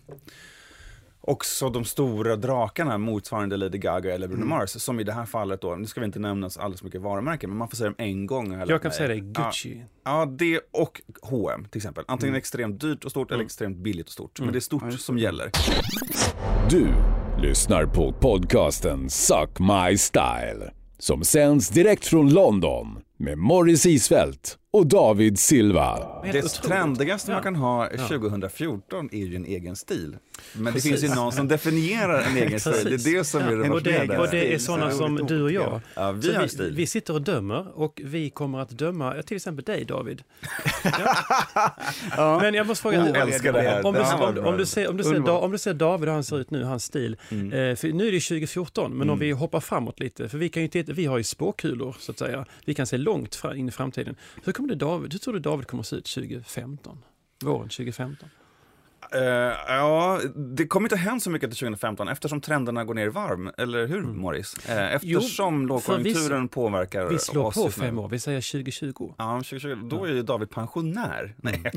också 1.27 1.69
de 1.69 1.85
stora 1.85 2.35
drakarna 2.35 2.97
motsvarande 2.97 3.57
Lady 3.57 3.77
Gaga 3.77 4.13
eller 4.15 4.27
Bruno 4.27 4.41
Mm. 4.43 4.49
Mars. 4.49 4.69
Som 4.69 4.99
i 4.99 5.03
det 5.03 5.13
här 5.13 5.25
fallet 5.25 5.61
då, 5.61 5.75
nu 5.75 5.85
ska 5.85 5.99
vi 5.99 6.05
inte 6.05 6.19
nämna 6.19 6.49
så 6.49 6.61
alldeles 6.61 6.83
mycket 6.83 7.01
varumärken, 7.01 7.49
men 7.49 7.57
man 7.57 7.67
får 7.69 7.77
säga 7.77 7.89
dem 7.89 7.95
en 7.97 8.25
gång. 8.25 8.63
Jag 8.67 8.81
kan 8.81 8.91
säga 8.91 9.07
det, 9.07 9.19
Gucci. 9.19 9.85
Ja, 10.03 10.19
ja, 10.19 10.25
det 10.25 10.59
och 10.73 11.01
H&M 11.21 11.67
till 11.71 11.79
exempel. 11.79 12.03
Antingen 12.07 12.29
Mm. 12.33 12.37
extremt 12.37 12.81
dyrt 12.81 13.05
och 13.05 13.11
stort 13.11 13.27
eller 13.31 13.35
Mm. 13.39 13.45
extremt 13.45 13.77
billigt 13.77 14.05
och 14.07 14.13
stort. 14.13 14.39
Mm. 14.39 14.45
Men 14.47 14.53
det 14.53 14.57
är 14.57 14.61
stort 14.61 14.83
Ja, 14.85 14.97
som 14.97 15.17
gäller. 15.17 15.51
Du 16.69 16.87
lyssnar 17.41 17.85
på 17.85 18.13
podcasten 18.13 19.09
Suck 19.09 19.59
My 19.59 19.97
Style 19.97 20.71
som 20.97 21.23
sänds 21.23 21.69
direkt 21.69 22.05
från 22.05 22.33
London 22.33 22.87
med 23.17 23.37
Morris 23.37 23.85
Isfält 23.85 24.57
och 24.73 24.87
David 24.87 25.39
Silva. 25.39 25.99
Det 26.31 26.41
trendigaste 26.41 27.31
man 27.31 27.43
kan 27.43 27.55
ha 27.55 27.89
Ja. 27.97 28.07
2014 28.07 29.09
är 29.11 29.17
ju 29.17 29.35
en 29.35 29.45
egen 29.45 29.75
stil. 29.75 30.17
Men 30.53 30.73
Precis. 30.73 30.83
det 30.91 30.97
finns 30.99 31.11
ju 31.11 31.15
någon 31.15 31.31
som 31.31 31.47
definierar 31.47 32.21
en 32.21 32.37
egen 32.37 32.59
stil. 32.59 32.73
Det 33.03 33.09
är 33.09 33.17
det 33.17 33.23
som 33.23 33.41
är 33.41 33.55
det 33.55 33.69
och, 33.69 33.81
det, 33.83 34.17
och 34.17 34.27
det 34.31 34.53
är 34.53 34.57
sådana 34.57 34.91
så 34.91 34.97
som 34.97 35.15
du 35.15 35.41
och 35.41 35.51
jag. 35.51 35.81
Ja, 35.95 36.11
vi 36.11 36.21
Så 36.21 36.33
har 36.33 36.41
vi, 36.43 36.49
stil. 36.49 36.73
vi 36.75 36.87
sitter 36.87 37.13
och 37.13 37.21
dömer 37.21 37.79
och 37.79 38.01
vi 38.03 38.29
kommer 38.29 38.59
att 38.59 38.69
döma, 38.69 39.21
till 39.23 39.35
exempel 39.37 39.63
dig 39.63 39.85
David. 39.85 40.23
Ja. 42.17 42.39
Men 42.41 42.53
jag 42.53 42.67
måste 42.67 42.81
fråga, 42.81 43.01
Oh, 43.03 43.07
jag 43.07 43.17
älskar 43.29 43.53
det 43.53 43.61
här. 43.61 43.85
om, 43.85 43.93
du, 43.93 43.99
om, 44.01 44.45
om, 44.45 44.57
du 44.57 44.65
ser, 44.65 44.89
om, 44.89 44.97
du 44.97 45.03
ser, 45.03 45.09
Underbart. 45.09 45.27
Da- 45.41 45.45
om 45.45 45.51
du 45.51 45.57
ser 45.57 45.73
David 45.73 46.07
hur 46.09 46.13
han 46.13 46.23
ser 46.23 46.39
ut 46.39 46.51
nu, 46.51 46.63
hans 46.63 46.83
stil. 46.83 47.15
Mm. 47.31 47.53
Eh, 47.53 47.75
för 47.75 47.87
nu 47.87 48.07
är 48.07 48.11
det 48.11 48.19
2014, 48.19 48.91
men 48.97 49.09
om 49.09 49.13
Mm. 49.13 49.19
vi 49.19 49.31
hoppar 49.31 49.59
framåt 49.59 49.99
lite, 49.99 50.29
för 50.29 50.37
vi, 50.37 50.49
kan 50.49 50.61
ju 50.63 50.67
titta, 50.69 50.93
vi 50.93 51.05
har 51.05 51.17
ju 51.17 51.23
spåkulor 51.23 51.95
så 51.99 52.11
att 52.11 52.19
säga. 52.19 52.45
Vi 52.65 52.73
kan 52.73 52.87
se 52.87 52.97
långt 52.97 53.41
in 53.55 53.67
i 53.67 53.71
framtiden. 53.71 54.15
Hur, 54.43 54.53
kommer 54.63 54.75
det 54.75 54.85
David, 54.85 55.13
hur 55.13 55.19
tror 55.19 55.33
du 55.33 55.39
David 55.39 55.67
kommer 55.67 55.81
att 55.81 55.87
se 55.87 55.95
ut 55.95 56.05
2015? 56.05 56.97
Våren 57.43 57.69
2015? 57.69 58.29
Eh, 59.13 59.21
ja, 59.67 60.19
det 60.35 60.67
kommer 60.67 60.85
inte 60.85 60.95
hända 60.97 61.19
så 61.19 61.29
mycket 61.29 61.49
till 61.49 61.59
2015 61.59 62.07
eftersom 62.07 62.41
trenderna 62.41 62.83
går 62.83 62.93
ner 62.93 63.05
i 63.05 63.09
varv, 63.09 63.51
eller 63.57 63.87
hur 63.87 64.01
Morris? 64.01 64.69
Eh, 64.69 64.93
eftersom 64.93 65.61
Jo, 65.61 65.67
lågkonjunkturen 65.67 66.47
påverkar 66.47 67.05
Vi 67.05 67.19
slår 67.19 67.45
oss 67.45 67.55
på 67.55 67.71
fem 67.71 67.99
år, 67.99 68.09
vi 68.09 68.19
säger 68.19 68.51
2020. 68.51 69.13
Ja, 69.17 69.33
2020, 69.35 69.75
då 69.89 70.05
är 70.05 70.09
ju 70.09 70.21
David 70.23 70.49
pensionär. 70.49 71.35
Nej. 71.37 71.63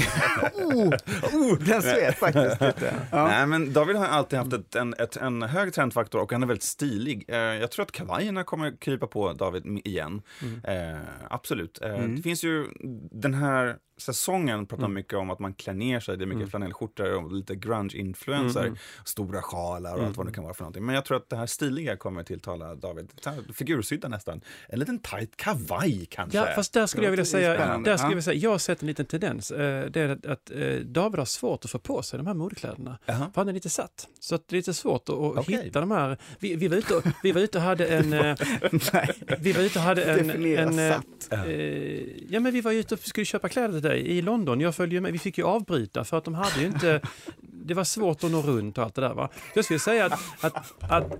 Den 1.60 1.82
svet 1.82 2.18
faktiskt 2.18 2.60
lite. 2.60 2.94
Ja. 3.10 3.26
Nej, 3.28 3.46
men 3.46 3.72
David 3.72 3.96
har 3.96 4.06
alltid 4.06 4.38
haft 4.38 4.52
ett, 4.52 4.74
en, 4.74 4.94
ett, 4.98 5.16
en 5.16 5.42
hög 5.42 5.74
trendfaktor 5.74 6.20
och 6.20 6.32
han 6.32 6.42
är 6.42 6.46
väldigt 6.46 6.62
stilig. 6.62 7.24
Eh, 7.28 7.36
jag 7.38 7.70
tror 7.70 7.82
att 7.84 7.92
kavajerna 7.92 8.44
kommer 8.44 8.76
krypa 8.80 9.06
på 9.06 9.32
David 9.32 9.80
igen. 9.84 10.22
Eh, 10.64 10.98
absolut. 11.30 11.80
Eh, 11.82 11.98
Det 11.98 12.22
finns 12.22 12.44
ju 12.44 12.66
den 13.12 13.34
här 13.34 13.76
säsongen 13.98 14.66
pratar 14.66 14.88
mycket 14.88 15.14
om 15.14 15.30
att 15.30 15.38
man 15.38 15.54
klär 15.54 15.74
ner 15.74 16.00
sig, 16.00 16.16
det 16.16 16.24
är 16.24 16.26
mycket 16.26 16.50
flanellskjortor 16.50 17.14
och 17.24 17.32
lite 17.32 17.54
grunge-influenser, 17.54 18.78
stora 19.04 19.42
sjalar 19.42 19.94
och 19.96 20.04
allt 20.04 20.16
vad 20.16 20.26
det 20.26 20.32
kan 20.32 20.44
vara 20.44 20.54
för 20.54 20.62
någonting. 20.62 20.84
Men 20.86 20.94
jag 20.94 21.04
tror 21.04 21.16
att 21.16 21.28
det 21.30 21.36
här 21.36 21.46
stiliga 21.46 21.96
kommer 21.96 22.22
tilltala 22.22 22.74
David. 22.74 23.08
Figursydda 23.54 24.08
nästan. 24.08 24.40
En 24.68 24.78
liten 24.78 24.98
tight 24.98 25.36
kavaj 25.36 26.06
kanske. 26.10 26.38
Ja, 26.38 26.46
fast 26.54 26.72
där 26.72 26.86
skulle 26.86 27.04
jag 27.06 27.10
vilja 27.10 27.24
säga, 27.24 27.48
där 27.50 27.56
skulle 27.76 27.90
jag, 27.90 27.98
Ja. 28.00 28.08
vilja 28.08 28.22
säga 28.22 28.34
jag 28.40 28.50
har 28.50 28.58
sett 28.58 28.80
en 28.82 28.86
liten 28.88 29.06
tendens. 29.06 29.50
Eh, 29.50 29.90
Det 29.90 30.00
är 30.00 30.30
att, 30.30 30.50
eh, 30.50 30.74
David 30.76 31.18
har 31.18 31.24
svårt 31.26 31.64
att 31.64 31.70
få 31.70 31.78
på 31.78 32.02
sig 32.02 32.16
de 32.16 32.26
här 32.26 32.34
modekläderna. 32.34 32.98
Jaha. 33.06 33.30
För 33.34 33.40
han 33.40 33.48
är 33.48 33.52
lite 33.52 33.70
satt. 33.70 34.08
Så 34.20 34.34
att 34.34 34.48
det 34.48 34.54
är 34.54 34.56
lite 34.56 34.74
svårt 34.74 35.08
att, 35.08 35.14
Okej. 35.14 35.62
hitta 35.64 35.80
de 35.80 35.90
här. 35.90 36.18
Vi, 36.38 36.56
vi, 36.56 36.68
var 36.68 36.76
ute 36.76 36.94
och, 36.96 37.04
vi 37.22 37.32
var 37.32 37.40
ute 37.40 37.58
och 37.58 37.64
hade 37.64 37.86
en... 37.86 38.12
eh, 38.12 38.36
vi 39.40 39.52
var 39.52 39.62
ute 39.62 39.78
och 39.78 39.84
hade 39.84 40.04
en... 40.04 40.26
Definiera 40.26 40.62
en 40.62 40.78
eh, 40.78 40.92
satt. 40.94 41.46
eh, 41.46 42.32
ja, 42.32 42.40
men 42.40 42.52
vi 42.52 42.60
var 42.60 42.72
ute 42.72 42.94
och 42.94 43.00
skulle 43.00 43.24
köpa 43.24 43.48
kläder 43.48 43.80
dig 43.88 44.06
i 44.08 44.22
London. 44.22 44.60
Jag 44.60 44.74
följde 44.74 45.00
med. 45.00 45.12
Vi 45.12 45.18
fick 45.18 45.38
ju 45.38 45.44
avbryta 45.44 46.04
för 46.04 46.18
att 46.18 46.24
de 46.24 46.34
hade 46.34 46.60
ju 46.60 46.66
inte... 46.66 47.00
Det 47.40 47.74
var 47.74 47.84
svårt 47.84 48.24
att 48.24 48.30
nå 48.30 48.42
runt 48.42 48.78
och 48.78 48.84
allt 48.84 48.94
det 48.94 49.00
där. 49.00 49.14
Va? 49.14 49.28
Jag 49.54 49.64
skulle 49.64 49.78
säga 49.80 50.04
att... 50.06 50.12
att, 50.40 50.74
att 50.92 51.12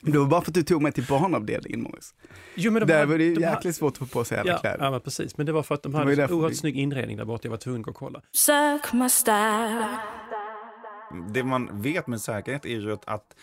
Det 0.00 0.18
var 0.18 0.26
bara 0.26 0.40
för 0.40 0.50
att 0.50 0.54
du 0.54 0.62
tog 0.62 0.82
mig 0.82 0.92
till 0.92 1.06
barnavdelningen 1.06 1.82
Morris. 1.82 2.14
jo, 2.54 2.72
men 2.72 2.80
de 2.80 2.86
Där 2.86 2.94
hade- 2.98 3.10
var 3.10 3.18
det 3.18 3.24
ju 3.24 3.34
de 3.34 3.40
jäkligt 3.40 3.76
svårt 3.76 3.92
att 3.92 3.98
få 3.98 4.06
på 4.06 4.24
sig 4.24 4.38
alla 4.38 4.50
Ja, 4.52 4.58
kläder. 4.58 4.84
ja, 4.84 4.90
men 4.90 5.00
precis. 5.00 5.36
Men 5.36 5.46
det 5.46 5.52
var 5.52 5.62
för 5.62 5.74
att 5.74 5.82
de 5.82 5.94
hade 5.94 6.28
så 6.28 6.34
oerhört 6.34 6.52
vi- 6.52 6.56
snygg 6.56 6.76
inredning 6.76 7.16
där 7.16 7.24
borta. 7.24 7.40
Jag 7.46 7.50
var 7.50 7.58
tvungen 7.58 7.84
att 7.88 7.94
kolla. 7.94 8.20
Style. 9.10 9.86
det 11.30 11.42
man 11.44 11.82
vet 11.82 12.06
med 12.06 12.20
säkerhet 12.20 12.64
är 12.64 12.68
ju 12.68 12.92
att, 12.92 13.34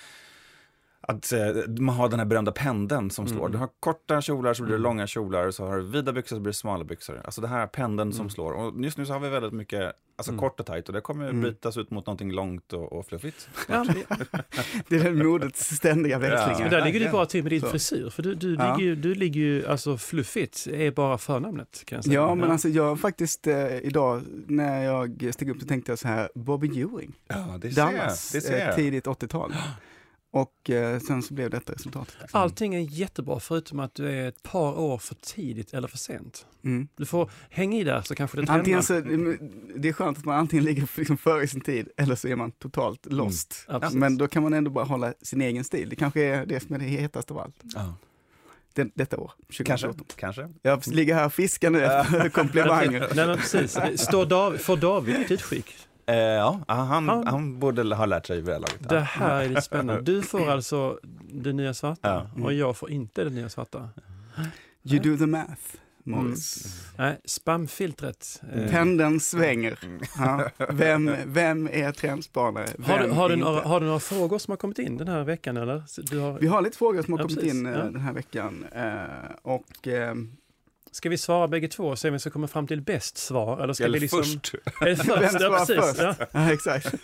att 1.07 1.31
eh, 1.33 1.39
man 1.79 1.95
har 1.95 2.09
den 2.09 2.19
här 2.19 2.25
berömda 2.25 2.51
pendeln 2.51 3.09
som 3.12 3.27
slår. 3.27 3.50
Du 3.50 3.57
har 3.57 3.69
korta 3.79 4.21
kjolar 4.21 4.53
så 4.53 4.63
blir 4.63 4.74
det 4.75 4.81
långa 4.81 5.07
kjolar, 5.07 5.51
så 5.51 5.65
har 5.65 5.77
du 5.77 5.83
vida 5.83 6.13
byxor 6.13 6.35
så 6.35 6.39
blir 6.41 6.51
det 6.51 6.57
smala 6.57 6.83
byxor. 6.83 7.21
Alltså 7.25 7.41
det 7.41 7.47
här 7.47 7.59
är 7.62 7.67
pendeln 7.67 8.13
som 8.13 8.29
slår. 8.29 8.51
Och 8.53 8.83
just 8.83 8.97
nu 8.97 9.05
så 9.05 9.13
har 9.13 9.19
vi 9.19 9.29
väldigt 9.29 9.53
mycket 9.53 9.93
alltså 10.17 10.38
kort 10.38 10.59
och 10.59 10.65
tajt 10.65 10.88
och 10.88 10.93
det 10.93 11.01
kommer 11.01 11.31
bytas 11.33 11.77
ut 11.77 11.91
mot 11.91 12.05
någonting 12.05 12.31
långt 12.31 12.74
och, 12.74 12.93
och 12.93 13.05
fluffigt. 13.05 13.50
Ja, 13.69 13.85
det- 13.93 14.05
Det 14.89 14.95
är 14.95 15.03
den 15.03 15.27
modets 15.27 15.75
ständiga 15.75 16.19
Men 16.19 16.29
växlingar. 16.31 16.69
där 16.71 16.85
ligger 16.85 17.00
du 17.00 17.09
bra 17.09 17.25
till 17.25 17.43
med 17.43 17.51
din 17.51 17.62
Så. 17.62 17.67
frisyr. 17.67 18.09
För 18.09 18.24
du, 18.24 18.35
du, 18.35 18.55
Ja. 18.55 18.75
ligger, 18.75 18.89
ju- 18.89 18.95
du 18.95 19.15
ligger 19.15 19.41
ju, 19.41 19.67
alltså 19.67 19.97
fluffigt 19.97 20.67
är 20.67 20.91
bara 20.91 21.17
förnamnet 21.17 21.83
kan 21.85 21.95
jag 21.95 22.05
säga. 22.05 22.13
Ja, 22.15 22.35
men 22.35 22.51
alltså 22.51 22.69
jag 22.69 23.00
faktiskt 23.00 23.47
eh, 23.47 23.77
idag 23.77 24.21
när 24.47 24.83
jag 24.83 25.29
steg 25.33 25.50
upp 25.50 25.62
så 25.62 25.67
tänkte 25.67 25.91
jag 25.91 26.00
så 26.00 26.07
här, 26.07 26.29
Bobby 26.35 26.67
Ewing, 26.67 27.13
Ja, 27.27 27.57
det 27.62 27.71
ser 27.71 27.81
jag. 27.81 27.93
Dallas, 27.93 28.31
Det 28.31 28.41
ser 28.41 28.69
eh, 28.69 28.75
tidigt 28.75 29.05
80-tal. 29.07 29.53
Och 30.36 30.70
eh, 30.70 31.00
sen 31.00 31.24
så 31.24 31.34
blev 31.34 31.50
detta 31.50 31.74
resultatet. 31.74 32.15
liksom. 32.22 32.42
Allting 32.42 32.75
är 32.75 32.80
jättebra 32.80 33.39
förutom 33.39 33.80
att 33.80 33.96
du 33.96 34.10
är 34.10 34.27
ett 34.27 34.44
par 34.44 34.80
år 34.80 34.98
för 34.98 35.15
tidigt 35.15 35.74
eller 35.74 35.88
för 35.88 35.98
sent. 35.98 36.46
Mm. 36.63 36.88
Du 36.96 37.06
får 37.06 37.32
hänga 37.50 37.77
i 37.77 37.84
där 37.84 38.01
så 38.01 38.15
kanske 38.15 38.42
det 38.42 38.51
Antingen 38.51 38.84
så, 38.84 38.94
det 39.75 39.89
är 39.89 39.94
skönt 39.94 40.18
att 40.18 40.25
man 40.25 40.36
antingen 40.39 40.65
ligger 40.65 40.89
liksom 40.98 41.18
före 41.18 41.48
sin 41.48 41.62
tid 41.62 41.89
eller 41.98 42.15
så 42.15 42.27
är 42.27 42.36
man 42.36 42.51
totalt 42.51 43.06
lost. 43.06 43.65
Ja, 43.68 43.80
precis. 43.80 43.96
Men 43.96 44.18
då 44.18 44.27
kan 44.27 44.44
man 44.44 44.54
ändå 44.54 44.72
bara 44.72 44.86
hålla 44.86 45.13
sin 45.22 45.42
egen 45.42 45.63
stil. 45.63 45.89
Det 45.89 45.96
kanske 45.96 46.22
är 46.22 46.46
det 46.46 46.60
som 46.60 46.75
är 46.75 46.80
det 46.80 46.86
hetaste 46.86 47.34
av 47.34 47.39
allt. 47.39 47.56
Ja. 47.63 47.96
Det, 48.74 48.89
detta 48.94 49.18
år, 49.18 49.32
2017. 49.58 50.06
Kanske, 50.15 50.42
kanske. 50.42 50.54
Jag 50.62 50.96
ligger 50.96 51.15
här 51.15 51.25
och 51.25 51.34
fiskar 51.34 51.70
nu 51.70 51.86
efter 51.86 52.30
komplimanger. 52.39 53.12
Nej 53.15 53.27
men 53.27 53.38
precis. 53.38 53.77
Står 54.01 54.25
David, 54.25 54.62
får 54.62 54.77
David 54.77 55.15
ett 55.15 55.32
utskick? 55.32 55.85
Eh, 56.07 56.15
ja, 56.17 56.59
han, 56.67 56.88
Han- 57.09 57.27
han 57.27 57.59
borde 57.59 57.95
ha 57.95 58.05
lärt 58.05 58.25
sig 58.25 58.35
vid 58.38 58.45
det 58.45 58.51
här 58.53 58.59
laget. 58.59 58.89
Det 58.89 59.00
här 59.00 59.43
är 59.43 59.50
lite 59.50 59.62
spännande. 59.62 60.01
Du 60.01 60.21
får 60.21 60.50
alltså 60.51 61.00
det 61.33 61.53
nya 61.53 61.74
svarta 61.74 62.27
Ja. 62.35 62.43
och 62.43 62.53
jag 62.53 62.77
får 62.77 62.91
inte 62.91 63.24
det 63.24 63.29
nya 63.29 63.50
svarta. 63.50 63.89
You 64.83 65.00
do 65.03 65.17
the 65.17 65.25
math, 65.25 65.62
Morris. 66.03 66.65
Nej, 66.97 67.17
spamfiltret. 67.25 68.41
eh, 68.53 68.69
Pendeln 68.71 69.19
svänger. 69.19 69.79
Ja. 70.17 70.50
Vem, 70.69 71.12
vem 71.25 71.69
är 71.71 71.91
trendspanare? 71.91 72.65
Har 72.83 72.97
du, 73.00 73.03
Vem 73.07 73.15
har, 73.17 73.29
du 73.29 73.35
några, 73.35 73.62
har 73.62 73.79
du 73.79 73.85
några 73.85 74.00
frågor 74.00 74.38
som 74.39 74.51
har 74.51 74.57
kommit 74.57 74.79
in 74.79 74.97
den 74.97 75.07
här 75.07 75.24
veckan 75.24 75.57
eller? 75.57 75.74
Har, 76.21 76.39
Vi 76.39 76.47
har 76.47 76.62
lite 76.62 76.77
frågor 76.77 77.01
som 77.01 77.13
har 77.13 77.19
Ja, 77.19 77.24
kommit 77.24 77.38
precis. 77.39 77.53
in 77.53 77.65
eh, 77.65 77.71
Ja. 77.71 77.77
den 77.77 78.01
här 78.01 78.13
veckan. 78.13 78.65
Eh, 78.71 79.01
och 79.41 79.88
eh, 79.88 80.15
ska 80.96 81.10
vi 81.10 81.18
svara 81.18 81.48
bägge 81.48 81.68
två 81.68 81.84
och 81.88 82.00
se 82.00 82.10
vem 82.10 82.20
som 82.20 82.32
kommer 82.32 82.48
fram 82.48 82.68
till 82.68 82.82
bäst 82.82 83.18
svar? 83.18 83.64
Eller 83.64 83.74
ska 83.74 83.84
Eller 83.84 83.94
vi 83.94 84.00
liksom... 84.00 84.24
först. 84.24 84.52
Det 84.82 84.96
först? 84.96 85.10
Vem 85.10 85.42
Ja, 85.42 85.58
precis. 85.60 85.75
först? 85.75 86.00
Ja. 86.00 86.16
ja, 86.32 86.54
exakt. 86.54 86.94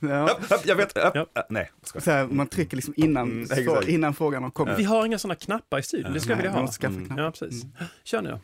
ja, 0.00 0.28
Upp, 0.28 0.52
upp, 0.52 0.60
jag 0.66 0.76
vet. 0.76 0.96
Upp. 0.98 1.10
Ja. 1.14 1.26
Ah, 1.32 1.42
nej, 1.48 1.70
så 1.82 2.10
här, 2.10 2.26
man 2.26 2.46
trycker 2.46 2.76
liksom 2.76 2.94
innan, 2.96 3.30
Mm, 3.30 3.46
svar, 3.46 3.58
exakt. 3.58 3.88
innan 3.88 4.14
frågan 4.14 4.42
har 4.42 4.50
kommit. 4.50 4.78
Vi 4.78 4.84
har 4.84 5.06
inga 5.06 5.18
sådana 5.18 5.34
knappar 5.34 5.78
i 5.78 5.82
studion, 5.82 6.12
det 6.12 6.20
ska 6.20 6.34
vi 6.34 6.42
Nej, 6.42 6.52
vi 6.52 6.58
ha. 6.58 6.66
skaffa 6.66 6.94
Mm. 6.96 7.18
Ja, 7.18 7.30
precis. 7.30 7.62
Kör 8.04 8.22
nu 8.22 8.30
då. 8.30 8.40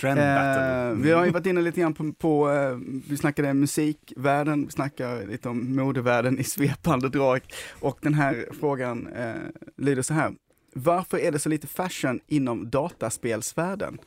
Trend 0.00 0.16
battle. 0.20 0.88
Eh, 0.88 0.94
vi 0.94 1.12
har 1.12 1.24
ju 1.24 1.30
varit 1.30 1.46
inne 1.46 1.60
lite 1.60 1.80
grann 1.80 1.94
på, 1.94 2.12
på 2.12 2.50
eh, 2.52 2.76
vi 3.08 3.16
snackade 3.16 3.54
musikvärlden, 3.54 4.64
vi 4.66 4.72
snackar 4.72 5.26
lite 5.26 5.48
om 5.48 5.76
modevärlden 5.76 6.38
i 6.38 6.44
svepande 6.44 7.08
drag. 7.08 7.40
Och 7.80 7.98
den 8.02 8.14
här 8.14 8.46
frågan 8.60 9.06
eh, 9.06 9.34
lyder 9.76 10.02
så 10.02 10.14
här. 10.14 10.32
Varför 10.78 11.18
är 11.18 11.32
det 11.32 11.38
så 11.38 11.48
lite 11.48 11.66
fashion 11.66 12.20
inom 12.26 12.70
dataspelsvärlden? 12.70 13.98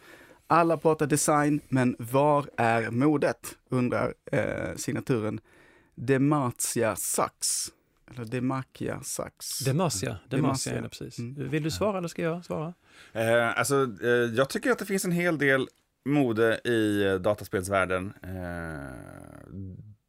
Alla 0.47 0.77
pratar 0.77 1.07
design, 1.07 1.61
men 1.69 1.95
var 1.99 2.49
är 2.57 2.89
modet? 2.89 3.57
Undrar 3.69 4.13
eh, 4.31 4.75
signaturen 4.75 5.39
Demacia 5.95 6.95
Sax. 6.95 7.67
Eller 8.11 8.25
Demacia 8.25 9.01
Sax. 9.03 9.59
Demacia, 9.59 10.17
Demacia 10.27 10.71
Demacia. 10.73 10.81
det 10.81 10.89
precis. 10.89 11.19
Mm. 11.19 11.49
Vill 11.49 11.63
du 11.63 11.71
svara 11.71 11.97
eller 11.97 12.07
ska 12.07 12.21
jag 12.21 12.45
svara? 12.45 12.73
Eh, 13.13 13.59
alltså, 13.59 13.87
eh, 14.03 14.09
jag 14.09 14.49
tycker 14.49 14.71
att 14.71 14.79
det 14.79 14.85
finns 14.85 15.05
en 15.05 15.11
hel 15.11 15.37
del 15.37 15.67
mode 16.05 16.59
i 16.63 17.05
eh, 17.05 17.13
dataspelsvärlden. 17.13 18.13
Eh, 18.23 18.29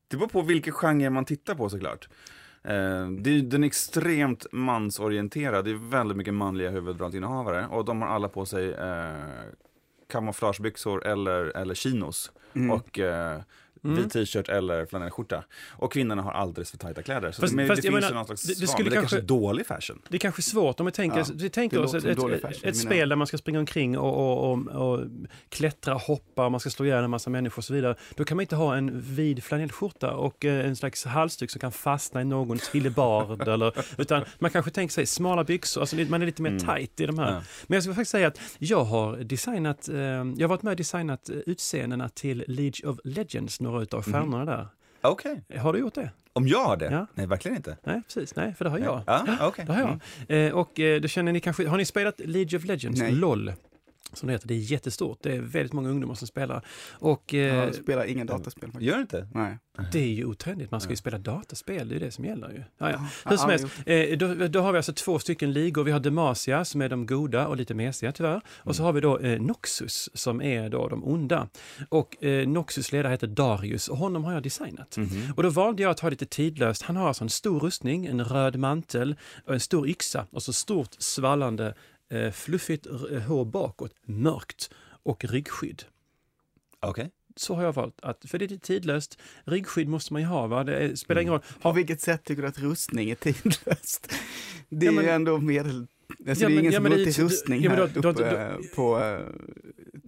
det 0.09 0.17
beror 0.17 0.29
på 0.29 0.43
vilken 0.43 0.73
genre 0.73 1.11
man 1.11 1.25
tittar 1.25 1.55
på 1.55 1.69
såklart. 1.71 2.09
Eh, 2.65 3.09
det 3.11 3.31
är, 3.31 3.43
den 3.43 3.63
är 3.65 3.67
extremt 3.67 4.47
mansorienterad. 4.53 5.65
Det 5.65 5.71
är 5.71 5.91
väldigt 5.91 6.17
mycket 6.17 6.35
manliga 6.35 6.71
huvudrollsinnehavare 6.71 7.67
och 7.67 7.85
de 7.85 8.03
har 8.03 8.09
alla 8.09 8.29
på 8.29 8.47
sig 8.47 8.73
eh, 8.73 9.11
kamouflagebyxor 10.11 11.07
eller, 11.07 11.57
eller 11.57 11.75
chinos. 11.75 12.33
Mm. 12.55 12.71
Och 12.71 12.99
eh, 12.99 13.41
Mm. 13.85 13.97
vit 13.97 14.13
t-shirt 14.13 14.49
eller 14.49 14.87
flanellskjorta. 14.87 15.45
Och 15.71 15.93
kvinnorna 15.93 16.23
har 16.23 16.33
alldeles 16.33 16.71
för 16.71 16.79
tajta 16.79 17.03
kläder. 17.03 17.33
Så 17.33 17.41
Fast- 17.41 17.55
men 17.55 17.69
fast 17.69 17.83
det 17.83 17.89
finns 17.89 18.01
menar, 18.03 18.15
någon 18.15 18.27
slags 18.27 18.43
det- 18.43 18.61
det 18.61 18.67
skulle 18.67 18.91
det 18.91 18.97
kanske- 18.97 19.17
kanske 19.17 19.27
dålig 19.27 19.67
fashion. 19.67 20.03
Det 20.09 20.17
är 20.17 20.19
kanske 20.19 20.43
svårt 20.43 20.81
om 20.81 20.87
vi 20.87 20.93
tänker, 20.93 21.19
Ja, 21.19 21.25
vi 21.35 21.51
tänker 21.51 21.77
det 21.77 21.83
oss 21.85 21.95
ett, 21.95 22.05
ett, 22.05 22.65
ett 22.65 22.77
spel 22.77 23.09
där 23.09 23.17
man 23.17 23.27
ska 23.27 23.39
springa 23.39 23.59
omkring 23.59 23.99
och, 23.99 24.17
och, 24.17 24.53
och, 24.53 24.93
och 24.93 25.07
klättra, 25.49 25.95
hoppa, 25.95 26.49
man 26.49 26.61
ska 26.61 26.71
slå 26.71 26.87
ihjäl 26.87 27.05
en 27.05 27.11
massa 27.11 27.31
människor 27.31 27.59
och 27.59 27.65
så 27.65 27.75
vidare. 27.75 27.95
Då 28.15 28.25
kan 28.25 28.37
man 28.37 28.43
inte 28.43 28.57
ha 28.57 28.77
en 28.77 29.01
vid 29.01 29.45
flanellskjorta 29.45 30.11
och 30.15 30.45
eh, 30.45 30.67
en 30.67 30.77
slags 30.77 31.05
halsduk 31.05 31.51
som 31.51 31.61
kan 31.61 31.73
fastna 31.73 32.21
i 32.21 32.25
någons 32.25 32.69
hillebard. 32.69 33.49
eller, 33.49 33.73
utan 34.01 34.25
man 34.39 34.51
kanske 34.51 34.71
tänker 34.71 34.93
sig 34.93 35.07
smala 35.07 35.45
byxor, 35.45 35.81
alltså 35.81 35.97
man 35.97 36.23
är 36.23 36.27
lite 36.27 36.43
mer 36.43 36.51
Mm. 36.51 36.67
tight 36.77 37.01
i 37.01 37.07
de 37.07 37.19
här. 37.19 37.33
Ja. 37.33 37.43
Men 37.67 37.77
jag 37.77 37.83
ska 37.83 37.93
faktiskt 37.93 38.11
säga 38.11 38.27
att 38.29 38.41
jag 38.59 38.85
har 38.85 39.17
designat, 39.17 39.89
eh, 39.89 39.97
jag 39.97 40.41
har 40.41 40.49
varit 40.49 40.63
med 40.63 40.71
och 40.71 40.77
designat 40.77 41.29
eh, 41.31 41.37
utseendena 41.47 42.09
till 42.09 42.45
League 42.49 42.91
of 42.91 42.99
Legends, 43.05 43.61
några 43.71 43.83
utav 43.83 44.05
Mhm. 44.09 44.13
stjärnorna 44.13 44.45
där. 44.45 44.67
Okej. 45.01 45.43
Har 45.59 45.73
du 45.73 45.79
gjort 45.79 45.95
det? 45.95 46.11
Om 46.33 46.49
jag 46.49 46.65
har 46.65 46.77
det? 46.77 46.91
Ja. 46.93 47.07
Nej, 47.15 47.27
verkligen 47.27 47.57
inte. 47.57 47.77
Nej, 47.85 48.03
precis. 48.03 48.37
Nej, 48.37 48.55
för 48.55 48.65
det 48.65 48.71
har 48.71 48.79
jag. 48.79 49.03
Ja, 49.07 49.25
okej. 49.41 49.65
Det 49.67 49.73
har 49.73 49.99
jag. 50.29 50.47
Eh, 50.47 50.53
och 50.53 50.81
eh, 50.81 51.01
då 51.01 51.09
känner 51.09 51.33
ni 51.33 51.41
kanske, 51.41 51.69
har 51.69 51.77
ni 51.77 51.85
spelat 51.85 52.21
League 52.25 52.59
of 52.59 52.65
Legends? 52.65 53.01
Nej. 53.01 53.13
LOL. 53.13 53.53
Som 54.13 54.27
det 54.27 54.33
heter, 54.33 54.49
det 54.49 54.55
är 54.55 54.59
jättestort. 54.59 55.19
Det 55.23 55.33
är 55.37 55.41
väldigt 55.41 55.73
många 55.73 55.89
ungdomar 55.89 56.15
som 56.15 56.27
spelar. 56.29 56.65
Och 56.91 57.35
eh, 57.35 57.41
Jag 57.57 57.75
spelar 57.75 58.05
ingen 58.05 58.27
dataspel 58.27 58.73
faktiskt. 58.73 58.83
Gör 58.89 58.97
det 58.97 59.01
inte? 59.03 59.29
Nej. 59.35 59.59
det 59.93 59.99
är 59.99 60.07
ju 60.09 60.25
otrendigt, 60.25 60.71
man 60.71 60.81
ska 60.81 60.91
ju 60.91 60.97
spela 60.97 61.19
dataspel, 61.19 61.89
det 61.89 61.97
är 61.97 62.01
det 62.01 62.11
som 62.11 62.25
gäller 62.25 62.49
ju. 62.51 62.63
Ja, 62.79 62.91
ja. 62.91 63.07
Hur 63.31 63.37
som 63.37 63.51
helst, 63.51 63.67
eh, 63.87 64.19
då, 64.19 64.49
då 64.49 64.61
har 64.61 64.73
vi 64.73 64.77
alltså 64.77 64.93
två 64.93 65.19
stycken 65.19 65.53
ligor. 65.53 65.85
Vi 65.85 65.91
har 65.93 66.01
Demacia 66.01 66.65
som 66.65 66.83
är 66.83 66.89
de 66.89 67.07
goda 67.07 67.47
och 67.47 67.57
lite 67.57 67.75
mesiga 67.75 68.13
tyvärr. 68.13 68.37
Och 68.37 68.67
Mm. 68.67 68.75
så 68.75 68.83
har 68.83 68.93
vi 68.93 69.01
då 69.01 69.19
eh, 69.19 69.41
Noxus 69.41 70.09
som 70.15 70.43
är 70.43 70.69
då 70.69 70.89
de 70.89 71.05
onda. 71.05 71.49
Och 71.89 72.25
eh, 72.25 72.49
Noxus 72.49 72.93
ledare 72.93 73.13
heter 73.13 73.27
Darius 73.27 73.89
och 73.89 73.97
honom 73.97 74.25
har 74.25 74.33
jag 74.33 74.43
designat. 74.43 74.97
Mhm. 74.97 75.33
Och 75.37 75.43
då 75.43 75.49
valde 75.49 75.83
jag 75.83 75.91
att 75.91 76.01
ha 76.01 76.09
lite 76.11 76.27
tidlöst. 76.27 76.83
Han 76.83 76.97
har 76.97 77.09
alltså 77.09 77.25
en 77.25 77.31
stor 77.31 77.61
rustning, 77.61 78.07
en 78.07 78.25
röd 78.25 78.57
mantel 78.57 79.17
och 79.47 79.55
en 79.55 79.61
stor 79.61 79.89
yxa 79.89 80.27
och 80.31 80.43
så 80.43 80.53
stort 80.53 80.91
svallande 80.99 81.75
fluffigt 82.33 82.87
r- 82.87 83.21
hår 83.29 83.45
bakåt, 83.45 83.95
mörkt 84.05 84.71
och 85.03 85.25
ryggskydd. 85.25 85.83
Okej. 86.81 87.11
så 87.37 87.55
har 87.55 87.63
jag 87.63 87.73
valt 87.73 88.01
att, 88.03 88.25
för 88.29 88.39
det 88.39 88.45
är 88.45 88.57
tidlöst, 88.59 89.19
ryggskydd 89.45 89.89
måste 89.89 90.13
man 90.13 90.23
ju 90.23 90.29
ha 90.29 90.47
va, 90.47 90.65
det 90.65 90.97
spelar 90.99 91.21
ingen 91.21 91.33
roll. 91.33 91.41
På 91.63 91.69
Har, 91.69 91.73
vilket 91.75 92.01
sätt 92.01 92.25
tycker 92.25 92.43
du 92.43 92.49
att 92.49 92.59
rustning 92.59 93.11
är 93.11 93.15
tidlöst? 93.15 94.13
Det 94.69 94.87
är 94.87 94.91
Ja, 94.91 94.93
men- 94.93 95.05
ju 95.05 95.11
ändå 95.11 95.39
medel... 95.39 95.87
Alltså 96.29 96.29
Ja, 96.29 96.35
det 96.35 96.45
är 96.45 96.49
men- 96.49 96.59
ingen 96.59 96.73
ja, 96.73 96.81
som 96.81 96.85
går 96.91 97.05
till 97.05 97.23
rustning 97.25 97.69
här 97.69 97.81
uppe 97.81 98.37
eh, 98.41 98.55
på 98.77 98.99
eh, 99.01 99.21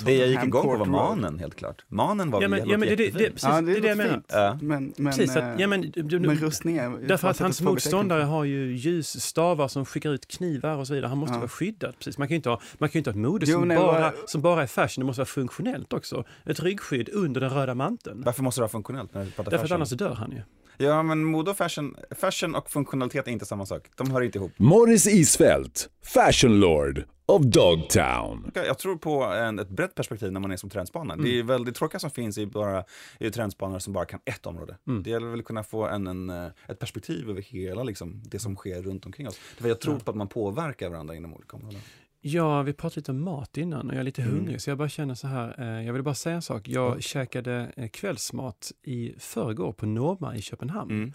Det 0.04 0.16
jag 0.16 0.28
gick 0.28 0.42
igång 0.42 0.62
på 0.62 0.76
var 0.76 0.86
manen 0.86 1.38
helt 1.38 1.54
klart. 1.54 1.84
Manen 1.88 2.30
var 2.30 2.42
ja, 2.42 2.48
men, 2.48 2.68
ja, 2.68 2.78
men 2.78 2.88
det, 2.88 2.96
det, 2.96 3.10
det, 3.10 3.30
precis, 3.30 3.42
Ja, 3.42 3.60
det 3.60 3.76
är 3.76 3.80
det 3.80 3.88
jag 3.88 3.96
menar. 3.96 4.22
Ja. 4.28 4.58
Men, 4.62 4.92
men, 4.96 5.12
Precis, 5.12 5.36
eh, 5.36 5.52
att, 5.52 5.60
ja, 5.60 5.66
men, 5.66 5.80
du, 5.90 6.02
du, 6.02 6.20
men 6.20 6.36
rustning 6.36 6.76
är... 6.76 6.90
Därför 7.08 7.28
att 7.28 7.38
hans 7.38 7.60
motståndare 7.60 8.22
har 8.22 8.44
ju 8.44 8.76
ljusstavar 8.76 9.68
som 9.68 9.84
skickar 9.84 10.10
ut 10.10 10.28
knivar 10.28 10.76
och 10.76 10.86
så 10.86 10.94
vidare. 10.94 11.08
Han 11.08 11.18
måste 11.18 11.34
Ja. 11.34 11.38
vara 11.38 11.48
skyddad. 11.48 11.94
Precis. 11.98 12.18
Man 12.18 12.28
kan 12.28 12.32
ju 12.32 12.36
inte 12.36 12.48
ha, 12.50 12.60
man 12.78 12.88
kan 12.88 12.98
inte 12.98 13.10
ha 13.10 13.12
ett 13.12 13.20
mode 13.20 13.46
Jo, 13.48 13.58
som, 13.58 13.68
nej, 13.68 13.76
bara, 13.78 14.00
vad- 14.00 14.12
som 14.30 14.42
bara 14.42 14.62
är 14.62 14.66
fashion, 14.66 15.02
det 15.02 15.04
måste 15.06 15.20
vara 15.20 15.26
funktionellt 15.26 15.92
också. 15.92 16.24
Ett 16.46 16.60
ryggskydd 16.60 17.08
under 17.12 17.40
den 17.40 17.50
röda 17.50 17.74
manteln. 17.74 18.22
Varför 18.26 18.42
måste 18.42 18.60
det 18.60 18.62
vara 18.62 18.70
funktionellt 18.70 19.14
när 19.14 19.20
du 19.24 19.26
Därför 19.36 19.52
att 19.54 19.60
fashion? 19.60 19.74
annars 19.76 19.90
dör 19.90 20.14
han 20.14 20.30
ju. 20.30 20.42
Ja, 20.82 21.02
men 21.02 21.24
mode 21.24 21.50
och 21.50 21.56
fashion, 21.56 21.96
fashion 22.10 22.54
och 22.54 22.70
funktionalitet 22.70 23.28
är 23.28 23.32
inte 23.32 23.46
samma 23.46 23.66
sak. 23.66 23.82
De 23.96 24.10
hör 24.10 24.20
inte 24.20 24.38
ihop. 24.38 24.52
Morris 24.56 25.06
Isfält, 25.06 25.88
Fashion 26.04 26.60
Lord 26.60 27.04
of 27.26 27.42
Dogtown. 27.42 28.50
Jag 28.54 28.78
tror 28.78 28.96
på 28.96 29.24
en, 29.24 29.58
ett 29.58 29.68
brett 29.68 29.94
perspektiv 29.94 30.32
när 30.32 30.40
man 30.40 30.50
är 30.50 30.56
som 30.56 30.70
trendspanare. 30.70 31.22
Det 31.22 31.38
är 31.38 31.42
väldigt 31.42 31.74
tråkiga 31.74 31.98
som 31.98 32.10
finns 32.10 32.38
i 32.38 32.46
bara 32.46 32.84
i 33.18 33.30
trendspanare 33.30 33.80
som 33.80 33.92
bara 33.92 34.04
kan 34.04 34.20
ett 34.24 34.46
område. 34.46 34.76
Mm. 34.86 35.02
Det 35.02 35.10
gäller 35.10 35.26
väl 35.26 35.40
att 35.40 35.46
kunna 35.46 35.62
få 35.62 35.86
en, 35.86 36.06
en, 36.06 36.30
eh, 36.30 36.46
ett 36.68 36.78
perspektiv 36.78 37.30
över 37.30 37.42
hela 37.42 37.82
liksom, 37.82 38.22
det 38.24 38.38
som 38.38 38.56
sker 38.56 38.82
runt 38.82 39.06
omkring 39.06 39.28
oss. 39.28 39.40
Jag 39.58 39.80
tror 39.80 39.98
på 39.98 40.10
att 40.10 40.16
man 40.16 40.28
påverkar 40.28 40.88
varandra 40.88 41.14
inom 41.14 41.34
olika 41.34 41.56
områden. 41.56 41.80
Ja, 42.24 42.62
vi 42.62 42.72
pratade 42.72 42.98
lite 43.00 43.10
om 43.10 43.24
mat 43.24 43.56
innan 43.56 43.88
och 43.88 43.94
jag 43.94 44.00
är 44.00 44.04
lite 44.04 44.22
Mm. 44.22 44.34
hungrig 44.34 44.60
så 44.60 44.70
jag 44.70 44.78
bara 44.78 44.88
känner 44.88 45.14
så 45.14 45.26
här. 45.26 45.54
Eh, 45.58 45.86
jag 45.86 45.92
vill 45.92 46.02
bara 46.02 46.14
säga 46.14 46.34
en 46.36 46.42
sak. 46.42 46.68
Jag 46.68 47.02
käkade 47.02 47.72
eh, 47.76 47.88
kvällsmat 47.88 48.72
i 48.82 49.14
förrgår 49.18 49.72
på 49.72 49.86
Noma 49.86 50.36
i 50.36 50.42
Köpenhamn. 50.42 50.90
Mm. 50.90 51.12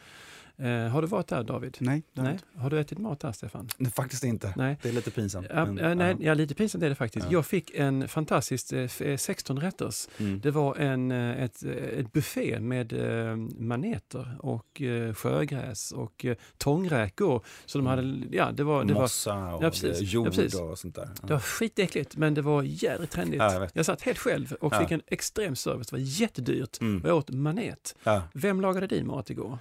Eh, 0.60 0.88
har 0.88 1.02
du 1.02 1.08
varit 1.08 1.28
där 1.28 1.44
David? 1.44 1.78
Nej, 1.80 2.04
det 2.14 2.22
har 2.22 2.28
jag 2.28 2.34
Nej. 2.34 2.40
inte. 2.54 2.62
Har 2.64 2.70
du 2.70 2.80
ätit 2.80 2.98
mat 2.98 3.20
där 3.20 3.32
Stefan? 3.32 3.70
Nej, 3.78 3.92
Faktiskt 3.92 4.24
inte. 4.24 4.54
Nej. 4.58 4.78
Det 4.82 4.90
är 4.90 4.94
lite 4.94 5.12
pinsamt. 5.12 5.48
Ja, 5.50 5.66
men, 5.66 5.78
ja, 5.78 5.94
nej, 5.94 6.16
ja. 6.20 6.26
ja, 6.26 6.34
lite 6.34 6.56
pinsamt 6.56 6.84
är 6.84 6.90
det 6.90 6.96
faktiskt. 6.96 7.26
Ja. 7.26 7.32
Jag 7.32 7.46
fick 7.46 7.72
en 7.76 8.08
fantastisk 8.08 8.72
eh, 8.74 8.84
f- 8.84 9.02
eh, 9.02 9.18
16 9.18 9.60
rätters. 9.60 10.08
Mm. 10.18 10.40
Det 10.40 10.52
var 10.52 10.76
en, 10.76 11.12
eh, 11.12 11.44
ett, 11.44 11.64
eh, 11.64 11.72
ett 11.72 12.12
buffé 12.14 12.60
med 12.60 12.94
eh, 13.30 13.36
maneter 13.60 14.38
och 14.40 14.82
eh, 14.82 15.14
sjögräs 15.14 15.92
och 15.92 16.26
eh, 16.26 16.36
tångräkor. 16.58 17.46
Så 17.66 17.78
de 17.78 17.88
hade, 17.88 18.22
ja 18.32 18.52
det 18.52 18.64
var, 18.64 18.84
det 18.84 18.94
var, 18.94 19.02
Mossa 19.02 19.56
och 19.56 19.64
Ja, 19.64 19.70
precis. 19.70 20.02
jord 20.02 20.28
Ja, 20.28 20.32
precis. 20.32 20.60
och 20.60 20.80
sånt 20.80 20.96
där. 20.96 21.10
det 21.22 21.34
var 21.34 21.40
skitäckligt 21.40 22.18
men 22.18 22.34
det 22.34 22.42
var 22.42 22.64
jävligt 22.64 23.12
trendigt. 23.12 23.42
Ja, 23.42 23.54
jag 23.54 23.70
jag 23.74 23.86
satt 23.86 24.02
helt 24.02 24.18
själv 24.20 24.54
och 24.62 24.74
Ja. 24.74 24.80
fick 24.80 24.92
en 24.92 25.02
extrem 25.08 25.56
service. 25.56 25.88
Det 25.88 25.96
var 25.96 26.04
jättedyrt 26.04 26.82
Mm. 26.82 27.02
och 27.04 27.10
jag 27.10 27.18
åt 27.18 27.30
manet. 27.30 27.96
Ja. 28.04 28.22
Vem 28.34 28.62
lagade 28.62 28.88
din 28.88 29.08
mat 29.08 29.30
igår? 29.30 29.58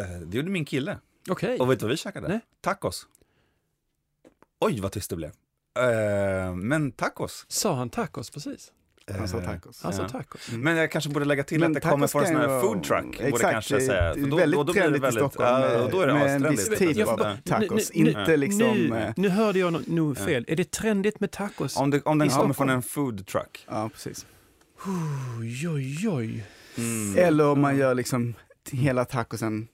Eh, 0.00 0.06
Det 0.26 0.36
gjorde 0.36 0.50
min 0.50 0.64
kille. 0.64 0.98
Okej. 1.28 1.58
Och 1.58 1.70
vet 1.70 1.78
du 1.78 1.84
vad 1.84 1.90
vi 1.90 1.96
käkade? 1.96 2.28
Nej. 2.28 2.40
Tacos. 2.60 3.06
Oj, 4.60 4.80
vad 4.80 4.92
tyst 4.92 5.10
det 5.10 5.16
blev. 5.16 5.30
Eh, 5.78 6.54
men 6.54 6.92
tacos. 6.92 7.44
Sa 7.48 7.74
han 7.74 7.90
tacos 7.90 8.30
precis? 8.30 8.72
Han 9.18 9.28
sa 9.28 9.40
tacos. 9.40 9.82
Han 9.82 9.92
sa 9.92 10.02
Ja. 10.02 10.08
tacos. 10.08 10.48
Men 10.52 10.76
jag 10.76 10.90
kanske 10.90 11.10
borde 11.10 11.24
lägga 11.26 11.44
till 11.44 11.60
Men 11.60 11.70
att 11.70 11.74
det 11.74 11.80
kommer 11.90 12.06
från 12.06 12.22
en 12.24 12.26
sån 12.28 12.36
här 12.36 12.60
food 12.60 12.82
truck. 12.82 13.04
Borde 13.04 13.28
Exakt, 13.28 13.52
kanske 13.52 13.76
det 13.76 13.82
är 13.82 13.86
säga. 13.86 14.14
För 14.14 14.20
då, 14.30 14.36
väldigt 14.36 14.56
då, 14.58 14.64
då 14.64 14.72
blir 14.72 14.82
det 14.82 14.88
trendigt 14.88 14.98
i 14.98 15.02
väldigt, 15.02 15.20
Stockholm 15.32 15.48
ja, 15.62 15.82
och 15.84 15.90
då 15.90 16.00
är 16.00 16.06
det 16.06 16.14
med 16.14 16.36
en 16.36 16.50
viss 16.50 16.68
typ 16.68 17.08
av 17.08 17.36
tacos. 17.44 17.90
nu- 17.94 18.02
nu- 18.04 18.10
inte 18.10 18.36
liksom... 18.36 18.76
Nu, 18.76 18.96
eh, 18.96 19.12
nu 19.16 19.28
hörde 19.28 19.58
jag 19.58 19.72
no- 19.74 19.90
nog 19.94 20.18
fel. 20.18 20.44
Är 20.48 20.56
det 20.56 20.70
trendigt 20.70 21.20
med 21.20 21.30
tacos? 21.30 21.76
Om, 21.76 21.90
det, 21.90 22.02
om 22.02 22.18
den 22.18 22.28
kommer 22.28 22.54
från 22.54 22.68
en 22.70 22.82
food 22.82 23.26
truck. 23.26 23.66
Ja, 23.68 23.88
precis. 23.92 24.26
Oj, 25.40 25.68
oj, 25.68 26.08
oj. 26.08 26.46
Mm. 26.78 27.18
Eller 27.18 27.46
om 27.46 27.60
man 27.60 27.76
gör 27.76 27.94
liksom 27.94 28.34
hela 28.70 29.04
tacosen 29.04 29.68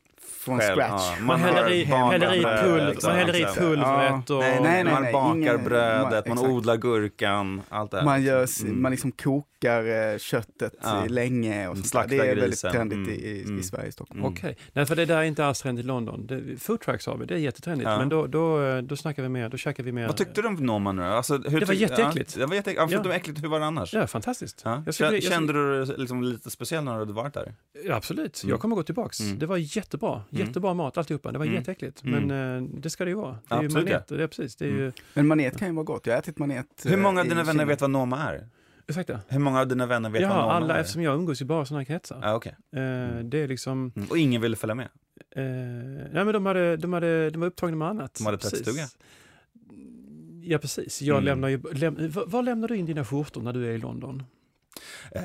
från 0.44 0.60
Själv, 0.60 0.76
scratch. 0.76 1.02
ja. 1.18 1.24
Man, 1.24 1.40
häller 1.40 1.70
i, 1.70 1.84
häller 1.84 2.34
i, 2.34 2.42
pulver, 2.42 2.96
man 3.06 3.16
häller 3.16 3.36
i 3.36 3.42
exakt. 3.42 3.58
pulvret 3.58 4.30
och... 4.30 4.38
Nej, 4.38 4.60
nej, 4.62 4.84
Nej, 4.84 4.92
man 4.94 5.12
bakar 5.12 5.36
ingen- 5.36 5.64
brödet, 5.64 6.26
man- 6.28 6.38
man 6.38 6.46
odlar 6.50 6.76
gurkan, 6.76 7.62
allt 7.68 7.90
det 7.90 7.96
här. 7.96 8.04
Man, 8.04 8.22
gör, 8.22 8.46
Mm. 8.62 8.82
man 8.82 8.90
liksom 8.90 9.12
kokar 9.12 10.12
eh, 10.12 10.18
köttet 10.18 10.72
Ja. 10.82 11.06
i 11.06 11.08
länge 11.08 11.68
och 11.68 11.74
Mm, 11.74 11.84
sånt. 11.84 12.08
Det 12.08 12.16
är 12.18 12.36
väldigt 12.36 12.60
trendigt 12.60 12.96
Mm, 12.96 13.10
i, 13.10 13.14
i, 13.14 13.42
mm. 13.42 13.58
i 13.58 13.62
Sverige 13.62 13.86
och 13.86 13.92
Stockholm. 13.92 14.20
Mm. 14.20 14.32
Okej, 14.32 14.56
nej 14.72 14.86
för 14.86 14.96
det 14.96 15.04
där 15.04 15.16
är 15.18 15.22
inte 15.22 15.46
alls 15.46 15.62
trendigt 15.62 15.84
i 15.84 15.86
London. 15.86 16.26
Det, 16.26 16.60
food 16.62 16.80
trucks 16.80 17.06
har 17.06 17.16
vi, 17.16 17.26
det 17.26 17.34
är 17.34 17.38
jättetrendigt. 17.38 17.90
Ja. 17.90 17.98
Men 17.98 18.08
då, 18.08 18.26
då, 18.26 18.80
då 18.80 18.96
snackar 18.96 19.22
vi 19.22 19.28
mer, 19.28 19.48
då 19.48 19.56
käkar 19.56 19.82
vi 19.84 19.92
mer. 19.92 20.06
Vad 20.06 20.16
tyckte 20.16 20.42
du 20.42 20.48
om 20.48 20.54
Norman 20.54 20.96
nu 20.96 21.04
alltså, 21.04 21.36
hur 21.38 21.60
Det 21.60 21.66
var 21.66 21.74
jätteäckligt. 21.74 22.36
Ja, 22.36 22.40
det 22.40 22.46
var 22.46 22.54
jätteäckligt. 22.54 22.80
Ja, 22.82 22.88
förutom 22.88 23.10
Ja. 23.10 23.16
äckligt, 23.16 23.42
hur 23.42 23.48
var 23.48 23.60
det 23.60 23.66
annars? 23.66 23.94
Ja, 23.94 24.06
fantastiskt. 24.06 24.62
Ja. 24.64 24.82
Jag 24.86 24.94
skulle- 24.94 25.10
jag 25.12 25.22
skulle- 25.22 25.34
Kände 25.34 25.52
du 25.52 25.84
dig 25.84 25.94
liksom 25.98 26.22
lite 26.22 26.50
speciell 26.50 26.84
när 26.84 26.92
du 26.92 26.98
hade 26.98 27.12
varit 27.12 27.34
där? 27.34 27.54
Ja, 27.84 27.94
absolut, 27.94 28.42
Mm. 28.42 28.50
jag 28.50 28.60
kommer 28.60 28.76
gå 28.76 28.82
tillbaks. 28.82 29.20
Mm. 29.20 29.38
Det 29.38 29.46
var 29.46 29.56
jättebra, 29.56 30.12
Mm. 30.12 30.24
Jättebra 30.38 30.74
mat 30.74 30.98
alltihopa. 30.98 31.32
Det 31.32 31.38
var 31.38 31.44
Mm. 31.46 31.56
jätteäckligt. 31.56 32.04
Mm. 32.04 32.26
Men 32.26 32.56
eh, 32.64 32.68
det 32.80 32.90
ska 32.90 33.04
det 33.04 33.10
ju 33.10 33.16
vara. 33.16 33.38
Det 33.48 33.54
är 33.54 33.60
ju 33.60 33.66
Absolut, 33.66 33.88
ja. 33.88 33.94
maneter, 33.94 34.16
det 34.16 34.22
är 34.22 34.26
precis. 34.28 34.56
Det 34.56 34.64
är 34.64 34.68
ju, 34.70 34.80
Mm. 34.82 34.92
Men 35.14 35.26
manet 35.26 35.58
kan 35.58 35.68
ju 35.68 35.74
vara 35.74 35.84
gott. 35.84 36.06
Jag 36.06 36.14
har 36.14 36.18
ätit 36.18 36.38
manet 36.38 36.66
Hur 36.84 36.92
eh, 36.92 36.98
många 36.98 37.20
av 37.20 37.26
i 37.26 37.28
dina 37.28 37.40
vänner 37.42 37.52
Kina. 37.52 37.64
vet 37.64 37.80
vad 37.80 37.90
Noma 37.90 38.18
är? 38.28 38.48
ursäkta? 38.86 39.20
Hur 39.28 39.38
många 39.38 39.60
av 39.60 39.68
dina 39.68 39.86
vänner 39.86 40.10
vet 40.10 40.22
Ja, 40.22 40.28
vad 40.28 40.36
Noma 40.38 40.52
alla 40.52 40.76
är? 40.76 40.80
eftersom 40.80 41.02
jag 41.02 41.14
umgås 41.14 41.40
ju 41.42 41.44
bara 41.46 41.62
i 41.62 41.66
sådana 41.66 41.84
kretsar. 41.84 42.18
Ja, 42.22 42.34
okej. 42.34 42.52
Eh, 42.72 43.18
det 43.24 43.38
är 43.38 43.48
liksom, 43.48 43.92
Mm. 43.96 44.08
Och 44.10 44.18
ingen 44.18 44.42
ville 44.42 44.56
följa 44.56 44.74
med? 44.74 44.88
eh, 45.36 45.42
nej 46.12 46.24
men 46.24 46.32
de, 46.32 46.46
hade, 46.46 46.76
de, 46.76 46.92
hade, 46.92 47.30
de 47.30 47.38
var 47.40 47.46
upptagna 47.46 47.76
med 47.76 47.88
annat. 47.88 48.14
De 48.14 48.26
hade 48.26 48.38
tvättstuga? 48.38 48.82
Ja 50.44 50.58
precis, 50.58 51.02
jag 51.02 51.14
Mm. 51.14 51.24
lämnar 51.24 51.48
ju, 51.48 51.62
läm, 51.72 51.96
var, 52.10 52.26
var 52.26 52.42
lämnar 52.42 52.68
du 52.68 52.76
in 52.76 52.86
dina 52.86 53.04
skjortor 53.04 53.42
när 53.42 53.52
du 53.52 53.66
är 53.66 53.72
i 53.72 53.78
London? 53.78 54.22
Eh, 55.14 55.22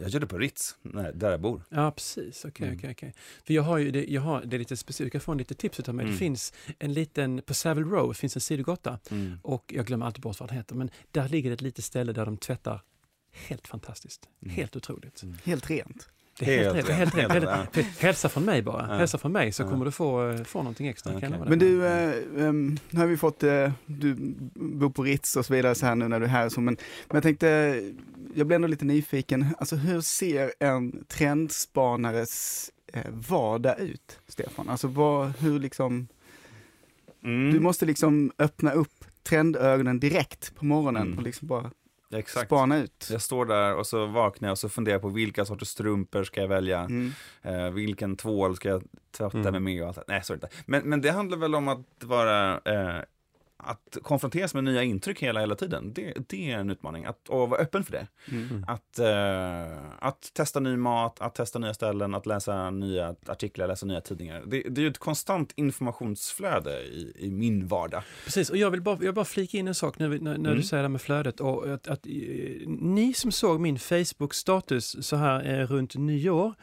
jag 0.00 0.08
gör 0.10 0.20
det 0.20 0.26
på 0.26 0.38
Ritz, 0.38 0.76
nej, 0.82 1.10
där 1.14 1.30
jag 1.30 1.40
bor. 1.40 1.62
Ja, 1.68 1.90
precis. 1.90 2.44
Okej, 2.44 2.66
Mm. 2.66 2.78
okej, 2.78 2.90
okej. 2.90 3.14
För 3.46 3.54
jag 3.54 3.62
har 3.62 3.78
ju 3.78 3.90
det, 3.90 4.04
jag 4.08 4.20
har, 4.22 4.42
det 4.44 4.56
är 4.56 4.58
lite 4.58 4.76
speciellt, 4.76 5.06
jag 5.06 5.12
kan 5.12 5.20
få 5.20 5.32
en 5.32 5.38
lite 5.38 5.54
tips 5.54 5.80
utav 5.80 5.94
mig. 5.94 6.02
Mm. 6.02 6.14
Det 6.14 6.18
finns 6.18 6.52
en 6.78 6.92
liten, 6.92 7.42
på 7.46 7.54
Savile 7.54 7.86
Row 7.90 8.12
finns 8.12 8.36
en 8.36 8.40
sidogata 8.40 8.98
Mm. 9.10 9.38
och 9.42 9.64
jag 9.76 9.86
glömmer 9.86 10.06
alltid 10.06 10.22
bort 10.22 10.40
vad 10.40 10.48
den 10.48 10.56
heter, 10.56 10.74
men 10.74 10.90
där 11.10 11.28
ligger 11.28 11.50
det 11.50 11.54
ett 11.54 11.60
litet 11.62 11.84
ställe 11.84 12.12
där 12.12 12.24
de 12.26 12.36
tvättar 12.36 12.82
helt 13.32 13.66
fantastiskt. 13.66 14.28
Mm. 14.42 14.54
Helt 14.54 14.76
otroligt. 14.76 15.22
Helt 15.44 15.70
rent. 15.70 16.08
Helt, 16.40 16.74
Helt. 16.74 16.88
Helt. 16.88 17.14
Helt 17.14 17.74
Helt, 17.76 17.98
hälsa 17.98 18.28
från 18.28 18.44
mig 18.44 18.62
bara. 18.62 18.86
Ja. 18.88 18.94
Hälsa 18.94 19.18
från 19.18 19.32
mig 19.32 19.52
så 19.52 19.62
Ja. 19.62 19.68
kommer 19.70 19.84
du 19.84 19.90
få, 19.90 20.30
eh, 20.30 20.42
få 20.44 20.58
någonting 20.58 20.86
extra. 20.88 21.12
Dig. 21.20 21.30
Men 21.48 21.58
du, 21.58 21.86
eh, 21.86 22.14
em, 22.46 22.78
nu 22.90 23.00
har 23.00 23.06
vi 23.06 23.16
fått, 23.16 23.42
eh, 23.42 23.72
du 23.86 24.14
bor 24.54 24.90
på 24.90 25.02
Ritz 25.02 25.36
och 25.36 25.46
så 25.46 25.52
vidare 25.52 25.74
så 25.74 25.86
här 25.86 25.94
nu 25.94 26.08
när 26.08 26.20
du 26.20 26.26
är 26.26 26.30
här 26.30 26.48
så, 26.48 26.60
men, 26.60 26.76
men 27.08 27.16
jag 27.16 27.22
tänkte, 27.22 27.80
jag 28.34 28.46
blev 28.46 28.56
ändå 28.56 28.68
lite 28.68 28.84
nyfiken, 28.84 29.46
alltså 29.58 29.76
hur 29.76 30.00
ser 30.00 30.52
en 30.60 31.04
trendspanares 31.08 32.70
eh, 32.92 33.04
vardag 33.28 33.78
ut, 33.80 34.18
Stefan? 34.28 34.68
Alltså 34.68 34.88
vad, 34.88 35.28
hur 35.38 35.58
liksom, 35.58 36.08
Mm. 37.24 37.52
du 37.52 37.60
måste 37.60 37.86
liksom 37.86 38.32
öppna 38.38 38.72
upp 38.72 39.04
trendögonen 39.22 40.00
direkt 40.00 40.54
på 40.56 40.64
morgonen 40.64 41.02
Mm. 41.06 41.18
och 41.18 41.24
liksom 41.24 41.48
bara 41.48 41.70
Exakt. 42.12 42.46
spana 42.46 42.78
ut. 42.78 43.08
Jag 43.12 43.22
står 43.22 43.46
där 43.46 43.74
och 43.74 43.86
så 43.86 44.06
vaknar 44.06 44.48
jag 44.48 44.52
och 44.52 44.58
så 44.58 44.68
funderar 44.68 44.98
på 44.98 45.08
vilka 45.08 45.44
sorters 45.44 45.68
strumpor 45.68 46.24
ska 46.24 46.40
jag 46.40 46.48
välja, 46.48 46.78
Mm. 46.80 47.12
eh, 47.42 47.70
vilken 47.70 48.16
tvål 48.16 48.56
ska 48.56 48.68
jag 48.68 48.82
tvätta 49.16 49.38
Mm. 49.38 49.52
mig 49.52 49.60
med 49.74 49.82
och 49.82 49.88
allt. 49.88 49.98
Nej, 50.08 50.24
så 50.24 50.34
inte. 50.34 50.48
Men, 50.66 50.82
men 50.88 51.00
det 51.00 51.10
handlar 51.10 51.38
väl 51.38 51.54
om 51.54 51.68
att 51.68 51.86
vara, 52.04 52.52
eh, 52.64 53.02
att 53.64 53.96
konfronteras 54.02 54.54
med 54.54 54.64
nya 54.64 54.82
intryck 54.82 55.22
hela, 55.22 55.40
hela 55.40 55.54
tiden. 55.54 55.92
Det, 55.92 56.14
det 56.28 56.50
är 56.52 56.58
en 56.58 56.70
utmaning, 56.70 57.04
att 57.04 57.28
och 57.28 57.48
vara 57.48 57.60
öppen 57.60 57.84
för 57.84 57.92
det. 57.92 58.06
Mm. 58.30 58.64
Att, 58.68 58.98
eh, 58.98 59.78
att 59.98 60.30
testa 60.34 60.60
ny 60.60 60.76
mat, 60.76 61.20
att 61.20 61.34
testa 61.34 61.58
nya 61.58 61.74
ställen, 61.74 62.14
att 62.14 62.26
läsa 62.26 62.70
nya 62.70 63.14
artiklar, 63.26 63.68
läsa 63.68 63.86
nya 63.86 64.00
tidningar. 64.00 64.42
Det, 64.46 64.62
det 64.62 64.80
är 64.80 64.82
ju 64.82 64.88
ett 64.88 64.98
konstant 64.98 65.52
informationsflöde 65.56 66.80
i, 66.82 67.12
i 67.18 67.30
min 67.30 67.66
vardag. 67.66 68.02
Precis, 68.24 68.50
och 68.50 68.56
jag 68.56 68.70
vill 68.70 68.82
bara, 68.82 68.94
jag 68.94 69.00
vill 69.00 69.12
bara 69.12 69.24
flika 69.24 69.58
in 69.58 69.68
en 69.68 69.74
sak 69.74 69.98
när, 69.98 70.08
vi, 70.08 70.18
när, 70.18 70.30
när 70.38 70.50
Mm. 70.50 70.56
du 70.56 70.62
säger 70.62 70.82
det 70.82 70.84
här 70.84 70.88
med 70.88 71.00
flödet. 71.02 71.40
Och 71.40 71.68
att, 71.74 71.88
att, 71.88 72.06
eh, 72.06 72.12
ni 72.68 73.12
som 73.14 73.32
såg 73.32 73.60
min 73.60 73.78
Facebook-status 73.78 74.96
så 75.06 75.16
här 75.16 75.60
eh, 75.60 75.66
runt 75.66 75.96
nyår, 75.96 76.54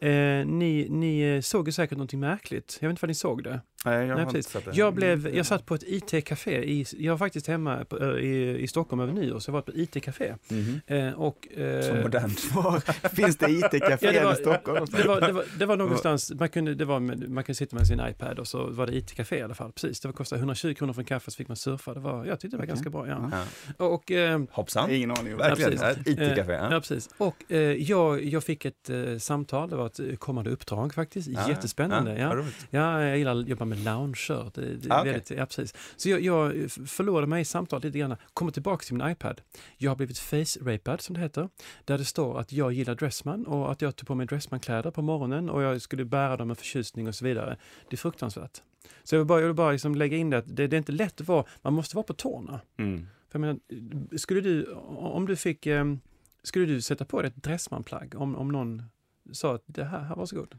eh, 0.00 0.10
ni, 0.46 0.86
ni 0.90 1.20
eh, 1.20 1.40
såg 1.40 1.68
ju 1.68 1.72
säkert 1.72 1.98
någonting 1.98 2.20
märkligt. 2.20 2.78
Jag 2.80 2.88
vet 2.88 2.92
inte 2.92 3.02
vad 3.02 3.08
ni 3.08 3.14
såg 3.14 3.44
det. 3.44 3.60
Nej, 3.84 3.94
jag 3.98 4.06
Nej, 4.16 4.24
har 4.24 4.36
inte 4.36 4.42
sett 4.50 4.64
det. 4.64 4.70
Jag, 4.74 4.94
blev, 4.94 5.34
jag 5.36 5.46
satt 5.46 5.66
på 5.66 5.74
ett 5.74 5.82
IT-café, 5.86 6.37
i, 6.46 6.86
jag 6.98 7.12
var 7.12 7.18
faktiskt 7.18 7.46
hemma 7.46 7.84
på, 7.84 8.18
i, 8.18 8.58
i 8.58 8.68
Stockholm 8.68 9.00
över 9.02 9.12
nyår, 9.12 9.38
så 9.38 9.48
jag 9.50 9.52
var 9.52 9.62
på 9.62 9.72
IT-café. 9.74 10.34
Mhm. 10.48 10.80
Eh, 10.86 11.12
och, 11.12 11.48
eh, 11.58 11.82
Så 11.82 11.94
modernt. 11.94 12.52
Var 12.54 13.08
finns 13.08 13.36
det 13.36 13.46
IT-café 13.50 14.12
Ja, 14.14 14.32
i 14.32 14.36
Stockholm? 14.36 14.86
det 14.96 15.06
var, 15.08 15.20
det 15.20 15.32
var, 15.32 15.44
det 15.58 15.66
var 15.66 15.76
någonstans, 15.84 16.32
man 16.38 16.48
kunde, 16.48 16.74
det 16.74 16.84
var, 16.84 17.00
med- 17.00 17.30
man 17.30 17.44
kunde 17.44 17.54
sitta 17.56 17.76
med 17.76 17.86
sin 17.86 18.00
iPad 18.10 18.38
och 18.38 18.48
så 18.48 18.66
var 18.70 18.86
det 18.86 18.92
IT-café 18.92 19.36
i 19.38 19.42
alla 19.42 19.54
fall. 19.54 19.72
Precis, 19.72 20.00
det 20.00 20.08
var- 20.08 20.12
kostade 20.12 20.38
120 20.40 20.74
kronor 20.74 20.92
för 20.92 21.00
en 21.02 21.06
kaffe 21.06 21.30
så 21.30 21.36
fick 21.36 21.48
man 21.48 21.56
surfa. 21.56 21.94
Det 21.94 22.00
var, 22.00 22.24
jag 22.24 22.40
tyckte 22.40 22.56
det 22.56 22.58
var 22.58 22.64
Okej. 22.64 22.68
ganska 22.74 22.90
bra. 22.90 23.08
Ja. 23.08 23.30
Ja. 23.78 23.84
Och, 23.86 24.10
eh, 24.12 24.40
Hoppsan. 24.50 24.90
Ingen 24.90 25.10
aning. 25.10 25.36
Verkligen, 25.36 25.72
IT-café. 25.72 26.52
Eh, 26.52 26.58
ja. 26.60 26.72
Ja, 26.72 26.80
precis. 26.80 27.10
Och 27.18 27.52
eh, 27.52 27.58
jag, 27.60 28.24
jag 28.24 28.44
fick 28.44 28.64
ett 28.64 28.90
eh, 28.90 29.18
samtal, 29.18 29.70
det 29.70 29.76
var 29.76 29.86
ett 29.86 30.20
kommande 30.20 30.50
uppdrag 30.50 30.94
faktiskt. 30.94 31.28
Ja, 31.28 31.48
Jättespännande. 31.48 32.18
Ja, 32.18 32.44
Ja, 32.70 33.02
jag 33.02 33.18
gillar 33.18 33.36
att 33.40 33.48
jobba 33.48 33.64
med 33.64 33.78
lounger. 33.84 34.50
Det, 34.54 34.60
det 34.76 34.90
Ah, 34.94 35.00
okej. 35.00 35.12
väldigt, 35.12 35.30
ja, 35.30 35.46
precis. 35.46 35.74
Så 35.96 36.08
jag, 36.08 36.20
jag 36.28 36.64
f- 36.64 36.78
förlorade 36.86 37.26
mig 37.26 37.40
i 37.42 37.44
samtalet 37.44 37.84
lite 37.84 37.98
grann, 37.98 38.16
kommer 38.34 38.52
tillbaka 38.52 38.84
till 38.84 38.94
min 38.94 39.08
iPad. 39.10 39.40
Jag 39.76 39.90
har 39.90 39.96
blivit 39.96 40.18
face-rapad 40.18 41.00
som 41.00 41.14
det 41.14 41.20
heter, 41.20 41.48
där 41.84 41.98
det 41.98 42.04
står 42.04 42.38
att 42.40 42.52
jag 42.52 42.72
gillar 42.72 42.94
Dressman 42.94 43.46
och 43.46 43.72
att 43.72 43.82
jag 43.82 43.96
tog 43.96 44.06
på 44.06 44.14
mig 44.14 44.26
Dressman-kläder 44.26 44.90
på 44.90 45.02
morgonen 45.02 45.50
och 45.50 45.62
jag 45.62 45.82
skulle 45.82 46.04
bära 46.04 46.36
dem 46.36 46.48
med 46.48 46.58
förtjusning 46.58 47.08
och 47.08 47.14
så 47.14 47.24
vidare. 47.24 47.56
Det 47.90 47.94
är 47.94 47.98
fruktansvärt. 47.98 48.62
Så 49.04 49.14
jag 49.14 49.20
vill 49.20 49.26
bara, 49.26 49.40
jag 49.40 49.46
vill 49.46 49.56
bara 49.56 49.72
liksom 49.72 49.94
lägga 49.94 50.16
in 50.16 50.30
det 50.30 50.38
att 50.38 50.56
det, 50.56 50.66
det 50.66 50.76
är 50.76 50.78
inte 50.78 50.92
lätt 50.92 51.20
att 51.20 51.28
vara, 51.28 51.44
man 51.62 51.72
måste 51.72 51.96
vara 51.96 52.04
på 52.06 52.12
tårna. 52.14 52.60
Mm. 52.76 53.06
För 53.28 53.38
jag 53.38 53.40
menar, 53.40 53.58
skulle 54.16 54.40
du, 54.40 54.72
om 54.96 55.26
du 55.26 55.36
fick, 55.36 55.66
eh, 55.66 55.84
skulle 56.42 56.66
du 56.66 56.80
sätta 56.80 57.04
på 57.04 57.22
dig 57.22 57.28
ett 57.36 57.42
Dressman-plagg 57.42 58.14
om, 58.16 58.36
om 58.36 58.48
någon 58.48 58.82
sa 59.32 59.54
att 59.54 59.62
det 59.66 59.84
här, 59.84 60.00
här 60.00 60.16
varsågod. 60.16 60.54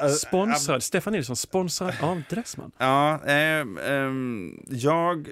Äh, 0.00 0.08
Sponsrad, 0.08 0.82
Stefan 0.82 1.12
Nilsson, 1.12 1.36
sponsrad 1.36 1.94
av 2.02 2.22
Dressman. 2.30 2.72
Ja, 2.78 3.20
ehm, 3.26 3.78
ehm, 3.78 4.64
jag, 4.70 5.30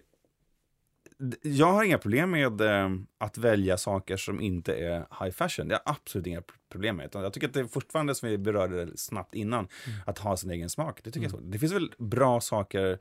jag 1.42 1.72
har 1.72 1.84
inga 1.84 1.98
problem 1.98 2.30
med 2.30 2.60
ehm, 2.60 3.06
att 3.18 3.38
välja 3.38 3.76
saker 3.78 4.16
som 4.16 4.40
inte 4.40 4.74
är 4.74 4.98
high 5.24 5.30
fashion. 5.34 5.68
Det 5.68 5.74
har 5.74 5.82
jag 5.84 5.94
absolut 5.94 6.26
inga 6.26 6.42
problem 6.70 6.96
med. 6.96 7.06
Utan 7.06 7.22
jag 7.22 7.32
tycker 7.32 7.48
att 7.48 7.54
det 7.54 7.60
är 7.60 7.64
fortfarande, 7.64 8.14
som 8.14 8.28
vi 8.28 8.38
berörde 8.38 8.96
snabbt 8.96 9.34
innan, 9.34 9.68
att 10.06 10.18
ha 10.18 10.36
sin 10.36 10.50
egen 10.50 10.70
smak. 10.70 11.00
Det, 11.04 11.10
tycker 11.10 11.26
jag 11.26 11.34
är 11.34 11.38
så. 11.38 11.42
det 11.44 11.58
finns 11.58 11.72
väl 11.72 11.92
bra 11.98 12.40
saker 12.40 12.98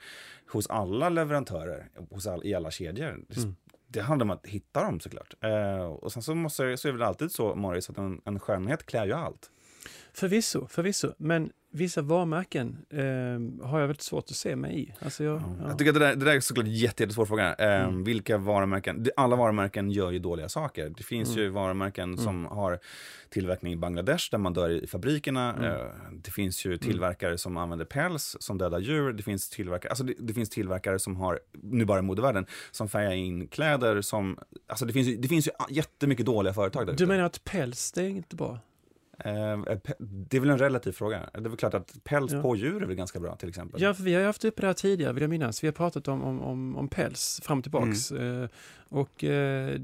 hos 0.52 0.67
alla 0.67 1.10
leverantörer, 1.10 1.89
hos 2.10 2.28
all, 2.28 2.45
i 2.45 2.54
alla 2.54 2.72
kedjor. 2.72 3.19
Det, 3.28 3.38
Mm. 3.38 3.56
det 3.88 4.02
handlar 4.02 4.26
om 4.26 4.32
att 4.32 4.45
hitta 4.45 4.84
dem 4.84 5.00
såklart. 5.00 5.34
Eh, 5.41 5.84
och 5.84 6.12
sen 6.12 6.24
så, 6.24 6.36
måste, 6.36 6.78
så 6.78 6.88
är 6.88 6.91
det 6.91 6.98
väl 6.98 7.08
alltid 7.08 7.32
så, 7.32 7.56
Morris, 7.56 7.89
att 7.89 7.98
en, 7.98 8.22
en 8.26 8.39
skönhet 8.39 8.86
klär 8.86 9.06
ju 9.06 9.13
allt. 9.13 9.52
Förvisso, 10.13 10.67
förvisso. 10.67 11.13
Men 11.17 11.52
vissa 11.72 12.02
varumärken 12.02 12.78
eh, 12.89 13.00
har 13.67 13.80
jag 13.80 13.88
väldigt 13.88 14.02
svårt 14.02 14.24
att 14.30 14.36
se 14.36 14.56
mig 14.56 14.80
i. 14.82 14.93
Alltså 15.00 15.24
jag, 15.24 15.36
ja. 15.36 15.67
Jag 15.67 15.78
tycker 15.78 15.89
att 15.91 16.00
det 16.00 16.06
där, 16.06 16.15
det 16.15 16.26
där 16.26 16.36
är 16.36 16.39
såklart 16.39 16.65
en 16.65 16.72
jätte, 16.74 17.04
jättesvår 17.04 17.26
fråga. 17.26 17.56
Eh, 17.56 17.69
Mm. 17.88 18.04
Vilka 18.04 18.38
varumärken? 18.38 19.08
Alla 19.15 19.36
varumärken 19.36 19.91
gör 19.91 20.12
ju 20.12 20.19
dåliga 20.19 20.50
saker. 20.50 20.89
Det 20.98 21.04
finns 21.04 21.30
Mm. 21.30 21.43
ju 21.43 21.50
varumärken 21.50 22.17
som 22.17 22.45
har 22.45 22.80
tillverkning 23.30 23.74
i 23.74 23.76
Bangladesh 23.76 24.28
där 24.32 24.38
man 24.38 24.54
dör 24.54 24.69
i 24.69 24.88
fabrikerna. 24.88 25.54
Mm. 25.54 25.65
Eh, 25.65 25.86
det 26.24 26.32
finns 26.32 26.65
ju 26.65 26.78
tillverkare 26.78 27.38
som 27.38 27.58
använder 27.58 27.86
päls 27.86 28.38
som 28.39 28.58
dödar 28.58 28.80
djur. 28.80 29.13
Det 29.13 29.24
finns 29.24 29.50
tillverkare, 29.50 29.89
alltså 29.89 30.04
det, 30.04 30.13
det 30.19 30.34
finns 30.34 30.50
tillverkare 30.50 31.00
som 31.00 31.15
har, 31.15 31.39
nu 31.63 31.86
bara 31.86 32.00
i 32.00 32.02
modevärlden, 32.02 32.45
som 32.72 32.89
färgar 32.89 33.12
in 33.12 33.48
kläder 33.48 34.02
som, 34.02 34.39
alltså 34.67 34.86
det 34.86 34.93
finns 34.93 35.08
ju, 35.08 35.17
det 35.17 35.28
finns 35.28 35.48
ju 35.48 35.52
jättemycket 35.69 36.26
dåliga 36.26 36.54
företag 36.54 36.88
där 36.88 36.93
Du 36.93 37.06
menar 37.06 37.24
att 37.24 37.43
päls, 37.43 37.91
det 37.91 38.02
är 38.04 38.10
inte 38.10 38.36
bra? 38.36 38.60
Eh, 39.25 39.32
pe- 39.32 39.95
det 39.99 40.38
är 40.38 40.41
väl 40.41 40.49
en 40.49 40.58
relativ 40.58 40.91
fråga. 40.91 41.29
Det 41.34 41.39
är 41.39 41.41
väl 41.41 41.58
klart 41.58 41.73
att 41.73 42.03
päls 42.03 42.32
Ja. 42.32 42.41
på 42.41 42.55
djur 42.55 42.84
är 42.84 42.88
väl 42.88 42.95
ganska 42.95 43.19
bra 43.19 43.36
till 43.36 43.49
exempel. 43.49 43.82
Ja, 43.82 43.93
för 43.93 44.03
vi 44.03 44.13
har 44.13 44.19
ju 44.21 44.25
haft 44.27 44.45
uppe 44.45 44.62
det 44.62 44.67
här 44.67 44.73
tidigare, 44.73 45.13
vill 45.13 45.21
jag 45.21 45.29
minnas. 45.29 45.63
Vi 45.63 45.67
har 45.67 45.73
pratat 45.73 46.08
om, 46.08 46.23
om, 46.23 46.41
om, 46.41 46.75
om 46.75 46.88
päls 46.88 47.41
fram 47.43 47.58
och 47.58 47.63
tillbaks. 47.63 48.12
Mm. 48.12 48.43
Eh, 48.43 48.49
och 48.89 49.23
eh, 49.23 49.79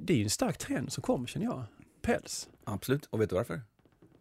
det 0.00 0.12
är 0.12 0.16
ju 0.16 0.22
en 0.24 0.30
stark 0.30 0.58
trend 0.58 0.92
som 0.92 1.02
kommer, 1.02 1.26
känner 1.26 1.46
jag. 1.46 1.62
Päls. 2.02 2.48
Absolut, 2.64 3.06
och 3.10 3.20
vet 3.20 3.30
du 3.30 3.36
varför? 3.36 3.62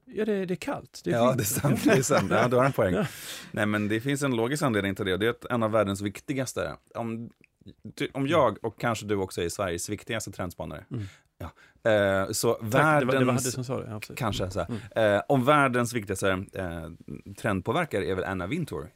Ja, 0.06 0.26
det, 0.26 0.46
det 0.46 0.54
är 0.54 0.56
kallt. 0.56 1.02
Det 1.04 1.12
är 1.12 1.16
ja, 1.16 1.34
det 1.38 1.44
är 1.44 1.46
sant. 1.46 1.84
Det 1.84 1.92
är 1.92 2.02
sant. 2.02 2.32
Ja, 2.32 2.48
du 2.48 2.56
har 2.56 2.66
en 2.66 2.72
poäng. 2.72 2.94
Ja. 2.94 3.08
Nej, 3.52 3.66
men 3.66 3.88
det 3.88 4.02
finns 4.02 4.24
en 4.24 4.36
logisk 4.36 4.64
anledning 4.64 4.96
till 4.96 5.06
det. 5.06 5.18
Det 5.18 5.26
är 5.26 5.30
att 5.30 5.46
en 5.46 5.64
av 5.64 5.72
världens 5.72 6.02
viktigaste. 6.02 6.72
Om, 6.96 7.30
om 8.14 8.28
jag, 8.28 8.66
och 8.66 8.80
kanske 8.80 9.06
du 9.06 9.16
också, 9.16 9.42
är 9.42 9.50
Sveriges 9.50 9.90
viktigaste 9.90 10.32
trendspanare. 10.32 10.86
Mm. 10.92 11.06
Ja. 11.38 11.52
Eh, 11.92 12.32
så 12.32 12.54
Tack, 12.54 12.72
det, 12.72 12.78
var, 12.78 13.00
det 13.00 13.06
var 13.06 13.14
världens... 13.14 13.52
som 13.54 13.64
sa 13.64 13.80
det. 13.80 13.90
Ja. 13.90 14.16
Kanske 14.16 14.52
så. 14.52 14.66
Mm. 14.94 15.16
Eh, 15.16 15.22
om 15.30 15.46
världens 15.46 15.94
viktigaste 15.94 16.46
eh, 16.54 16.90
trendpåverkare 17.38 18.06
är 18.06 18.16
väl 18.16 18.24
Anna 18.24 18.48
Wintour. 18.48 18.90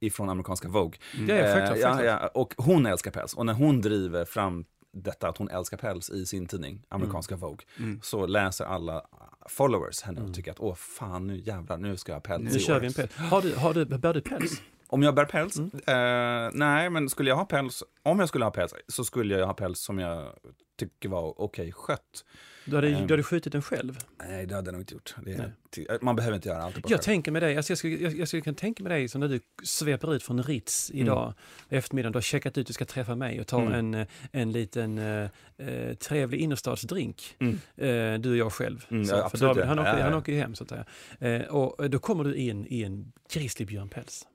Ifrån 0.00 0.28
amerikanska 0.30 0.68
Vogue. 0.68 0.98
Ja, 1.28 1.34
ja, 1.34 1.42
självklart. 1.54 1.76
Eh, 1.76 1.80
ja, 1.80 1.94
självklart. 1.94 2.20
ja, 2.22 2.28
och 2.34 2.54
hon 2.56 2.86
älskar 2.86 3.10
päls. 3.10 3.34
Och 3.34 3.46
när 3.46 3.52
hon 3.52 3.80
driver 3.80 4.24
fram 4.24 4.64
detta 4.92 5.28
att 5.28 5.38
hon 5.38 5.48
älskar 5.48 5.76
päls 5.76 6.10
i 6.10 6.26
sin 6.26 6.46
tidning, 6.46 6.82
amerikanska 6.88 7.36
Vogue, 7.36 7.66
Mm. 7.78 8.00
så 8.02 8.26
läser 8.26 8.64
alla 8.64 9.02
followers 9.48 10.02
henne 10.02 10.18
Mm. 10.18 10.30
och 10.30 10.36
tycker 10.36 10.50
att 10.50 10.60
åh 10.60 10.74
fan 10.74 11.26
nu 11.26 11.36
jävlar, 11.38 11.76
nu 11.78 11.96
ska 11.96 12.12
jag 12.12 12.16
ha 12.16 12.20
päls 12.20 12.52
Nu 12.54 12.58
kör 12.58 12.80
vi 12.80 12.86
en 12.86 12.92
päls. 12.92 13.16
Har 13.16 13.42
du, 13.42 13.54
har 13.54 13.74
du, 13.74 13.84
bär 13.84 14.14
du 14.14 14.20
päls? 14.20 14.62
Om 14.88 15.02
jag 15.02 15.14
bär 15.14 15.24
päls? 15.24 15.56
Mm. 15.58 15.70
Eh, 15.86 16.50
nej, 16.54 16.90
men 16.90 17.08
skulle 17.08 17.30
jag 17.30 17.36
ha 17.36 17.44
päls, 17.44 17.82
om 18.02 18.18
jag 18.20 18.28
skulle 18.28 18.44
ha 18.44 18.50
päls, 18.52 18.74
så 18.88 19.04
skulle 19.04 19.38
jag 19.38 19.46
ha 19.46 19.54
päls 19.54 19.78
som 19.80 19.98
jag 19.98 20.32
tycker 20.78 21.08
var 21.08 21.40
okej 21.40 21.72
skött. 21.72 22.24
Du 22.64 22.74
hade, 22.74 22.88
Ehm. 22.88 23.06
du 23.06 23.12
hade 23.12 23.22
skjutit 23.22 23.52
den 23.52 23.62
själv? 23.62 23.98
Nej, 24.28 24.46
det 24.46 24.54
hade 24.54 24.66
jag 24.68 24.72
nog 24.72 24.82
inte 24.82 24.94
gjort. 24.94 25.14
Är, 25.26 25.98
man 26.04 26.16
behöver 26.16 26.36
inte 26.36 26.48
göra 26.48 26.62
allt 26.62 26.74
bara 26.74 26.80
Jag 26.84 26.90
själv. 26.90 26.98
tänker 27.02 27.32
med 27.32 27.42
dig, 27.42 27.56
alltså 27.56 27.70
jag, 27.70 27.78
skulle, 27.78 27.96
jag, 27.96 28.16
jag 28.18 28.28
skulle 28.28 28.40
kunna 28.42 28.54
tänka 28.56 28.82
med 28.82 28.92
dig 28.92 29.08
som 29.08 29.20
när 29.20 29.28
du 29.28 29.40
sveper 29.62 30.14
ut 30.14 30.22
från 30.22 30.42
Ritz 30.42 30.90
idag 30.94 31.34
i 31.68 31.76
eftermiddag. 31.76 32.10
Du 32.10 32.16
har 32.16 32.22
checkat 32.22 32.58
ut, 32.58 32.66
du 32.66 32.72
ska 32.72 32.84
träffa 32.84 33.14
mig 33.14 33.40
och 33.40 33.46
ta 33.46 33.60
Mm. 33.60 33.72
en, 33.72 33.94
eh, 33.94 34.06
en 34.32 34.52
liten 34.52 34.98
eh, 34.98 35.94
trevlig 36.00 36.40
innerstadsdrink. 36.40 37.36
Mm. 37.38 37.54
Eh, 37.76 38.20
du 38.20 38.30
och 38.30 38.36
jag 38.36 38.52
själv. 38.52 38.84
Mm, 38.90 39.04
Så, 39.04 39.14
ja, 39.14 39.24
absolut, 39.24 39.40
David, 39.56 39.64
han, 39.68 39.78
åker, 39.78 39.90
Ja, 39.90 39.98
ja. 39.98 40.04
han 40.04 40.14
åker 40.14 40.32
ju 40.32 40.38
hem 40.38 40.54
så 40.54 40.64
att 40.64 40.68
säga. 40.70 40.84
Eh, 41.20 41.42
och 41.46 41.90
då 41.90 41.98
kommer 41.98 42.24
du 42.24 42.34
in 42.34 42.66
i 42.66 42.82
en 42.82 43.12
grizzlybjörnpäls. 43.32 44.22
Eh, 44.22 44.28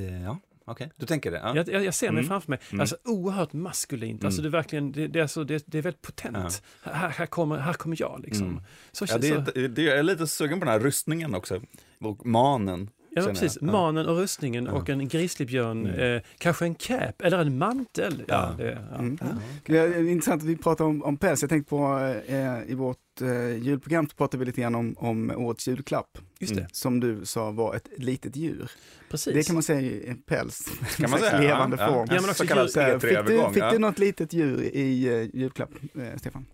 ja, 0.00 0.38
okej. 0.64 0.90
Du 0.96 1.06
tänker 1.06 1.30
det? 1.30 1.38
Ja. 1.44 1.56
Jag, 1.56 1.68
jag, 1.68 1.84
jag 1.84 1.94
ser 1.94 2.06
mig 2.10 2.18
Mm. 2.20 2.28
framför 2.28 2.50
mig, 2.50 2.58
Mm. 2.70 2.80
alltså 2.80 2.96
oerhört 3.04 3.52
maskulint. 3.52 4.24
Alltså 4.24 4.40
Mm. 4.40 4.50
det, 4.52 4.56
är 4.56 4.58
verkligen, 4.58 4.92
det, 4.92 5.06
det, 5.08 5.18
är 5.18 5.22
alltså, 5.22 5.44
det, 5.44 5.64
det 5.66 5.78
är 5.78 5.82
väldigt 5.82 6.02
potent. 6.02 6.62
Här, 6.82 7.08
här, 7.08 7.26
kommer, 7.26 7.56
här 7.58 7.72
kommer 7.72 7.96
jag 8.00 8.20
liksom. 8.24 8.46
Mm. 8.48 8.62
Så, 8.92 9.06
Ja, 9.08 9.18
det, 9.18 9.28
så, 9.28 9.34
är- 9.60 9.68
det, 9.68 9.82
jag 9.82 9.98
är 9.98 10.02
lite 10.02 10.26
sugen 10.26 10.58
på 10.60 10.64
den 10.64 10.72
här 10.72 10.80
rustningen 10.80 11.34
också. 11.34 11.60
Och 12.00 12.26
manen. 12.26 12.90
Ja, 13.10 13.22
precis. 13.22 13.58
jag. 13.60 13.68
Ja. 13.68 13.72
Manen 13.72 14.06
och 14.06 14.16
rustningen 14.16 14.64
Ja. 14.64 14.72
och 14.72 14.88
en 14.90 15.08
grizzlybjörn, 15.08 15.86
Mm. 15.86 16.16
eh, 16.16 16.22
kanske 16.38 16.64
en 16.64 16.74
cap 16.74 17.22
eller 17.22 17.38
en 17.38 17.58
mantel. 17.58 18.22
Ja, 18.28 18.54
Ja. 18.58 18.64
det, 18.64 18.78
ja. 18.92 18.98
Mm. 18.98 19.18
Ja. 19.20 19.26
Det 19.66 19.78
är 19.78 20.08
intressant 20.08 20.42
att 20.42 20.48
vi 20.48 20.56
pratar 20.56 20.84
om, 20.84 21.02
om 21.02 21.16
päls. 21.16 21.42
Jag 21.42 21.50
tänkte 21.50 21.68
på 21.70 21.98
eh, 22.26 22.62
i 22.70 22.74
vårt 22.74 22.98
eh, 23.22 23.56
julprogram 23.56 24.06
pratade 24.06 24.38
vi 24.38 24.44
lite 24.44 24.60
grann 24.60 24.74
om, 24.74 24.94
om 24.98 25.30
årets 25.30 25.68
julklapp. 25.68 26.18
Just 26.38 26.54
det, 26.54 26.60
Mm. 26.60 26.70
Som 26.72 27.00
du 27.00 27.24
sa 27.24 27.50
var 27.50 27.74
ett 27.74 27.88
litet 27.96 28.36
djur. 28.36 28.70
precis. 29.10 29.34
Det 29.34 29.42
kan 29.46 29.54
man 29.54 29.62
säga 29.62 29.80
är 29.80 30.10
en 30.10 30.22
päls. 30.22 30.68
Kan 30.96 31.10
man 31.10 31.18
säga? 31.20 31.40
levande 31.40 31.76
ja, 31.80 31.88
form. 31.88 32.06
Ja, 32.10 32.20
men 32.20 32.30
också 32.30 32.34
så 32.34 32.46
kallad 32.46 32.66
Fick, 32.66 32.74
du, 32.74 32.80
E3-övergång. 33.08 33.52
fick 33.52 33.62
ja. 33.62 33.70
du 33.72 33.78
något 33.78 33.98
litet 33.98 34.32
djur 34.32 34.62
i 34.62 35.06
eh, 35.06 35.40
julklapp, 35.40 35.70
eh, 35.94 36.16
Stefan? 36.18 36.46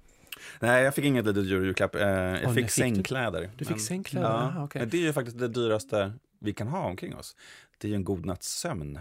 Nej, 0.60 0.84
jag 0.84 0.94
fick 0.94 1.04
inget 1.04 1.26
litet 1.26 1.44
djur 1.46 1.62
i 1.62 1.66
julklapp. 1.66 1.94
Eh, 1.94 2.00
jag 2.02 2.32
Åh, 2.32 2.36
fick 2.38 2.44
nej, 2.44 2.54
fick 2.54 2.64
du? 2.66 2.70
sängkläder. 2.70 3.50
Du 3.56 3.64
fick 3.64 3.70
Men- 3.70 3.80
sängkläder? 3.80 4.28
Ja, 4.28 4.64
okej. 4.64 4.80
men 4.80 4.88
det 4.88 4.96
är 4.96 5.00
ju 5.02 5.12
faktiskt 5.12 5.38
det 5.38 5.48
dyraste 5.48 6.12
vi 6.40 6.52
kan 6.52 6.68
ha 6.68 6.84
omkring 6.86 7.16
oss. 7.16 7.36
Det 7.78 7.88
är 7.88 7.90
ju 7.90 7.94
en 7.96 8.04
god 8.04 8.26
natts 8.26 8.48
sömn. 8.60 8.98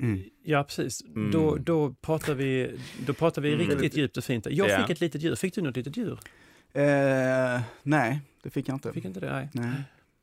Mm. 0.00 0.22
Ja, 0.44 0.64
precis. 0.64 1.02
Mm. 1.02 1.30
Då, 1.30 1.56
då 1.56 1.94
pratar 2.00 2.34
vi, 2.34 2.78
då 3.06 3.12
pratar 3.14 3.42
vi 3.42 3.54
Mm. 3.54 3.66
riktigt 3.68 3.96
djupt 3.96 4.16
och 4.16 4.24
fint. 4.24 4.46
Jag 4.50 4.68
Ja. 4.70 4.80
fick 4.80 4.90
ett 4.90 5.00
litet 5.00 5.22
djur. 5.22 5.34
Fick 5.34 5.54
du 5.54 5.60
något 5.62 5.76
litet 5.76 5.96
djur? 5.96 6.18
Eh, 6.72 7.60
nej, 7.82 8.20
det 8.42 8.50
fick 8.50 8.68
jag 8.68 8.74
inte. 8.76 8.92
Fick 8.92 9.04
inte 9.04 9.20
det? 9.20 9.32
Nej. 9.32 9.48
Nej. 9.52 9.72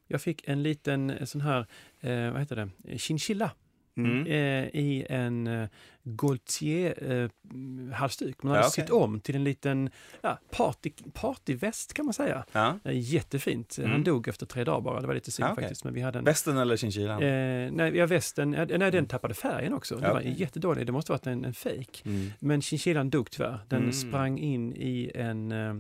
Jag 0.08 0.21
fick 0.21 0.47
en 0.47 0.63
liten 0.63 1.10
eh, 1.10 1.25
sån 1.25 1.41
här, 1.41 1.65
eh, 2.01 2.31
vad 2.31 2.39
heter 2.39 2.55
det, 2.55 2.69
chinchilla 2.97 3.51
Mm. 3.97 4.12
Mm. 4.12 4.27
eh, 4.27 4.65
i 4.81 5.05
en 5.10 5.47
eh, 5.47 5.67
Gaultier-halsduk. 6.03 8.43
Man 8.43 8.51
hade 8.51 8.63
Ja, 8.63 8.67
okej. 8.67 8.84
sytt 8.84 8.89
om 8.89 9.19
till 9.19 9.36
en 9.36 9.43
liten 9.43 9.89
ja, 10.21 10.39
party, 10.51 10.91
partyväst 11.13 11.93
kan 11.93 12.05
man 12.05 12.13
säga. 12.13 12.45
Ja. 12.51 12.79
Eh, 12.84 12.99
Jättefint. 12.99 13.77
Mm. 13.77 13.91
Han 13.91 14.03
dog 14.03 14.27
efter 14.27 14.45
tre 14.45 14.63
dagar 14.63 14.81
bara. 14.81 15.01
Det 15.01 15.08
var 15.08 15.13
lite 15.13 15.31
synd 15.31 15.47
Ja, 15.47 15.51
okej. 15.53 15.63
faktiskt. 15.63 15.84
Men 15.84 15.93
vi 15.93 16.01
hade 16.01 16.19
en, 16.19 16.25
Västen 16.25 16.58
eller 16.58 16.77
chinchillan? 16.77 17.23
eh, 17.23 17.71
nej, 17.71 17.97
ja, 17.97 18.05
västen, 18.05 18.53
eh, 18.53 18.77
nej, 18.77 18.91
den 18.91 19.05
tappade 19.05 19.34
färgen 19.34 19.73
också. 19.73 19.95
Det 19.95 20.08
Ja, 20.08 20.13
var 20.13 20.21
jättedålig. 20.21 20.86
Det 20.86 20.91
måste 20.91 21.12
ha 21.12 21.15
varit 21.17 21.27
en, 21.27 21.45
en 21.45 21.53
fake. 21.53 22.01
Mm. 22.05 22.31
Men 22.39 22.62
chinchillan 22.62 23.10
dog 23.10 23.31
tyvärr. 23.31 23.60
Den 23.69 23.79
Mm. 23.79 23.93
sprang 23.93 24.38
in 24.39 24.73
i 24.75 25.12
en 25.15 25.51
eh, 25.51 25.73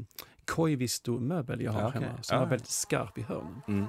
Koivisto-möbel 0.45 1.61
jag 1.61 1.71
har 1.71 1.81
Ja, 1.81 1.87
okej. 1.87 2.01
hemma. 2.01 2.13
Som 2.23 2.35
Ja. 2.35 2.43
var 2.43 2.49
väldigt 2.49 2.67
skarp 2.69 3.17
i 3.17 3.21
hörnen. 3.21 3.61
Mm. 3.67 3.85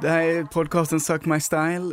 Det 0.00 0.08
här 0.08 0.22
är 0.22 0.44
podcasten 0.44 1.00
Suck 1.00 1.26
My 1.26 1.40
Style. 1.40 1.92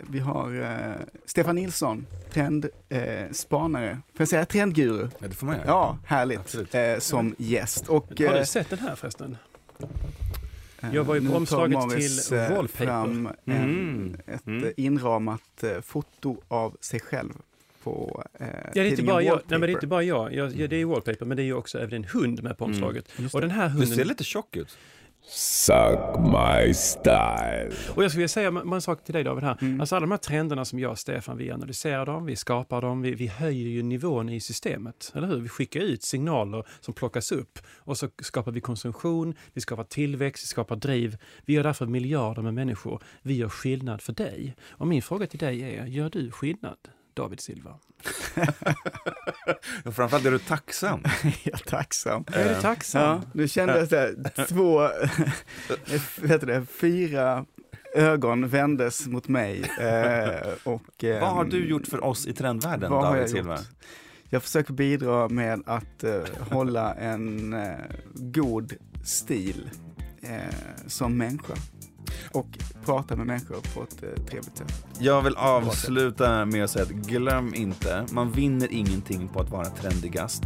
Vi 0.00 0.18
har 0.18 0.62
eh, 0.62 0.96
Stefan 1.26 1.54
Nilsson, 1.54 2.06
trendspanare. 2.32 3.24
Eh, 3.26 3.30
spanare. 3.32 3.90
Får 4.12 4.20
jag 4.20 4.28
säga 4.28 4.44
trendguru? 4.46 5.08
Ja, 5.18 5.28
det 5.28 5.34
får 5.34 5.46
man 5.46 5.56
göra. 5.56 5.66
Ja, 5.66 5.98
härligt. 6.06 6.74
Eh, 6.74 6.98
som 6.98 7.34
gäst. 7.38 7.88
Och, 7.88 8.06
Har 8.18 8.24
eh, 8.34 8.38
du 8.40 8.46
sett 8.46 8.70
den 8.70 8.78
här 8.78 8.94
förresten? 8.94 9.36
eh, 10.80 10.94
jag 10.94 11.04
var 11.04 11.14
ju 11.14 11.20
på 11.20 11.26
nu 11.30 11.36
omslaget 11.36 11.90
till 11.90 12.38
eh, 12.38 12.50
Wallpaper. 12.56 12.84
Fram 12.86 13.26
en, 13.44 13.52
Mm. 13.64 14.16
ett 14.26 14.46
Mm. 14.46 14.64
eh, 14.64 14.70
inramat 14.76 15.62
eh, 15.62 15.80
foto 15.80 16.36
av 16.48 16.76
sig 16.80 17.00
själv 17.00 17.32
på 17.86 18.24
eh, 18.40 18.46
Ja, 18.46 18.52
det, 18.74 18.80
är 18.80 18.84
inte 18.90 19.02
bara 19.02 19.22
jag. 19.22 19.34
Nej, 19.34 19.58
men 19.58 19.60
det 19.60 19.66
är 19.66 19.74
inte 19.74 19.86
bara 19.86 20.02
jag. 20.02 20.34
jag 20.34 20.52
ja, 20.56 20.66
det 20.66 20.76
är 20.76 20.78
ju 20.78 20.84
Wallpaper, 20.84 21.24
men 21.26 21.36
det 21.36 21.42
är 21.42 21.44
ju 21.44 21.54
också 21.54 21.78
även 21.78 21.92
en 21.94 22.04
hund 22.04 22.42
med 22.42 22.58
på 22.58 22.64
Mm. 22.64 22.74
omslaget. 22.74 23.08
Just 23.18 23.34
Och 23.34 23.40
den 23.40 23.50
här 23.50 23.64
Du 23.68 23.72
hunden... 23.72 23.88
ser 23.96 24.04
lite 24.04 24.24
tjock 24.24 24.56
ut. 24.56 24.78
Suck 25.28 26.18
my 26.18 26.74
style. 26.74 27.70
Och 27.94 28.04
jag 28.04 28.10
skulle 28.10 28.20
vilja 28.20 28.28
säga 28.28 28.48
en 28.74 28.80
sak 28.82 29.04
till 29.04 29.12
dig 29.14 29.24
David 29.24 29.44
här. 29.44 29.58
Mm. 29.60 29.80
Alltså 29.80 29.96
alla 29.96 30.06
de 30.06 30.10
här 30.10 30.18
trenderna 30.18 30.64
som 30.64 30.78
jag 30.78 30.90
och 30.90 30.98
Stefan, 30.98 31.36
vi 31.36 31.50
analyserar 31.50 32.06
dem, 32.06 32.26
vi 32.26 32.36
skapar 32.36 32.82
dem, 32.82 33.02
vi, 33.02 33.14
vi 33.14 33.26
höjer 33.26 33.68
ju 33.68 33.82
nivån 33.82 34.28
i 34.28 34.40
systemet. 34.40 35.12
Eller 35.14 35.26
hur? 35.26 35.36
Vi 35.40 35.48
skickar 35.48 35.80
ut 35.80 36.02
signaler 36.02 36.64
som 36.80 36.94
plockas 36.94 37.32
upp 37.32 37.58
och 37.78 37.98
så 37.98 38.08
skapar 38.22 38.52
vi 38.52 38.60
konsumtion, 38.60 39.34
vi 39.52 39.60
skapar 39.60 39.84
tillväxt, 39.84 40.44
vi 40.44 40.46
skapar 40.48 40.76
driv. 40.76 41.16
Vi 41.44 41.54
gör 41.54 41.62
därför 41.62 41.86
miljarder 41.86 42.42
med 42.42 42.54
människor. 42.54 43.02
Vi 43.22 43.34
gör 43.34 43.48
skillnad 43.48 44.02
för 44.02 44.12
dig. 44.12 44.56
Och 44.70 44.86
min 44.86 45.02
fråga 45.02 45.26
till 45.26 45.38
dig 45.38 45.62
är, 45.62 45.86
gör 45.86 46.10
du 46.10 46.30
skillnad? 46.30 46.76
David 47.16 47.40
Silva. 47.40 47.74
Framförallt 49.84 50.24
är 50.26 50.30
du 50.30 50.38
tacksam. 50.38 51.00
Jag 51.44 51.54
är 51.60 51.64
tacksam. 51.64 52.24
Är 52.32 52.54
du 52.54 52.60
tacksam? 52.60 53.02
Ja, 53.02 53.20
nu 53.32 53.48
kände 53.48 53.78
jag 53.78 53.88
så 53.88 53.96
här, 53.96 54.46
två, 54.48 54.78
vad 56.20 56.30
heter 56.30 56.46
det, 56.46 56.66
fyra 56.66 57.46
ögon 57.94 58.48
vändes 58.48 59.06
mot 59.06 59.28
mig. 59.28 59.70
Eh, 59.80 60.52
och, 60.64 61.04
eh, 61.04 61.20
Vad 61.20 61.30
har 61.30 61.44
du 61.44 61.68
gjort 61.68 61.86
för 61.86 62.04
oss 62.04 62.26
i 62.26 62.32
trendvärlden, 62.32 62.90
vad 62.92 63.04
David 63.04 63.22
jag 63.22 63.30
Silva? 63.30 63.56
gjort? 63.56 63.66
Jag 64.30 64.42
försöker 64.42 64.72
bidra 64.72 65.28
med 65.28 65.62
att 65.66 66.04
eh, 66.04 66.20
hålla 66.50 66.94
en 66.94 67.52
eh, 67.52 67.70
god 68.14 68.72
stil 69.04 69.70
eh, 70.22 70.54
som 70.86 71.16
människa. 71.16 71.54
Och 72.32 72.58
prata 72.84 73.16
med 73.16 73.26
människor 73.26 73.56
på 73.74 73.82
ett 73.82 74.02
eh, 74.02 74.24
trevligt 74.24 74.56
sätt. 74.56 74.84
Jag 74.98 75.22
vill 75.22 75.36
avsluta 75.36 76.44
med 76.44 76.64
att 76.64 76.70
säga 76.70 76.84
att 76.84 76.90
glöm 76.90 77.54
inte, 77.54 78.06
man 78.10 78.32
vinner 78.32 78.72
ingenting 78.72 79.28
på 79.28 79.40
att 79.40 79.50
vara 79.50 79.64
trendigast. 79.64 80.42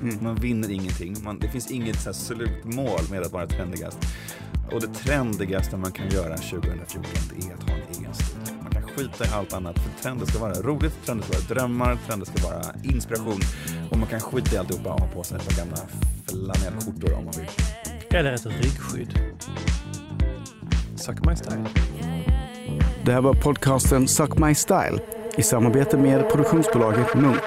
Mm. 0.00 0.24
Man 0.24 0.34
vinner 0.34 0.70
ingenting. 0.70 1.16
Man, 1.24 1.38
det 1.38 1.48
finns 1.48 1.70
inget 1.70 2.00
så 2.00 2.08
här 2.08 2.14
slutmål 2.14 3.00
med 3.10 3.22
att 3.22 3.32
vara 3.32 3.46
trendigast. 3.46 3.98
Och 4.72 4.80
det 4.80 4.94
trendigaste 4.94 5.76
man 5.76 5.92
kan 5.92 6.08
göra 6.08 6.36
2014 6.36 7.02
är 7.36 7.54
att 7.54 7.62
ha 7.62 7.76
en 7.76 7.82
egen 7.98 8.14
stil. 8.14 8.36
Man 8.62 8.72
kan 8.72 8.82
skita 8.82 9.24
i 9.24 9.28
allt 9.28 9.52
annat, 9.52 9.78
för 9.78 10.02
trender 10.02 10.26
ska 10.26 10.38
vara 10.38 10.54
roligt, 10.54 11.04
trender 11.04 11.24
ska 11.24 11.38
vara 11.38 11.48
drömmar, 11.48 11.98
trender 12.06 12.26
ska 12.26 12.48
vara 12.48 12.62
inspiration. 12.82 13.40
Och 13.90 13.98
man 13.98 14.08
kan 14.08 14.20
skita 14.20 14.54
i 14.54 14.58
alltihopa 14.58 14.92
och 14.92 15.00
ha 15.00 15.08
på 15.08 15.22
sig 15.22 15.36
ett 15.36 15.48
par 15.48 15.56
gamla 15.56 15.76
flanellskjortor 16.26 17.14
om 17.14 17.24
man 17.24 17.34
vill. 17.36 17.48
Eller 18.10 18.32
ett 18.32 18.46
ryggskydd. 18.46 19.18
Suck 20.96 21.26
my 21.26 21.36
style. 21.36 21.64
Det 23.04 23.12
här 23.12 23.20
var 23.20 23.34
podcasten 23.34 24.08
Suck 24.08 24.38
My 24.38 24.54
Style 24.54 24.98
i 25.36 25.42
samarbete 25.42 25.96
med 25.96 26.30
produktionsbolaget 26.30 27.14
Munk. 27.14 27.42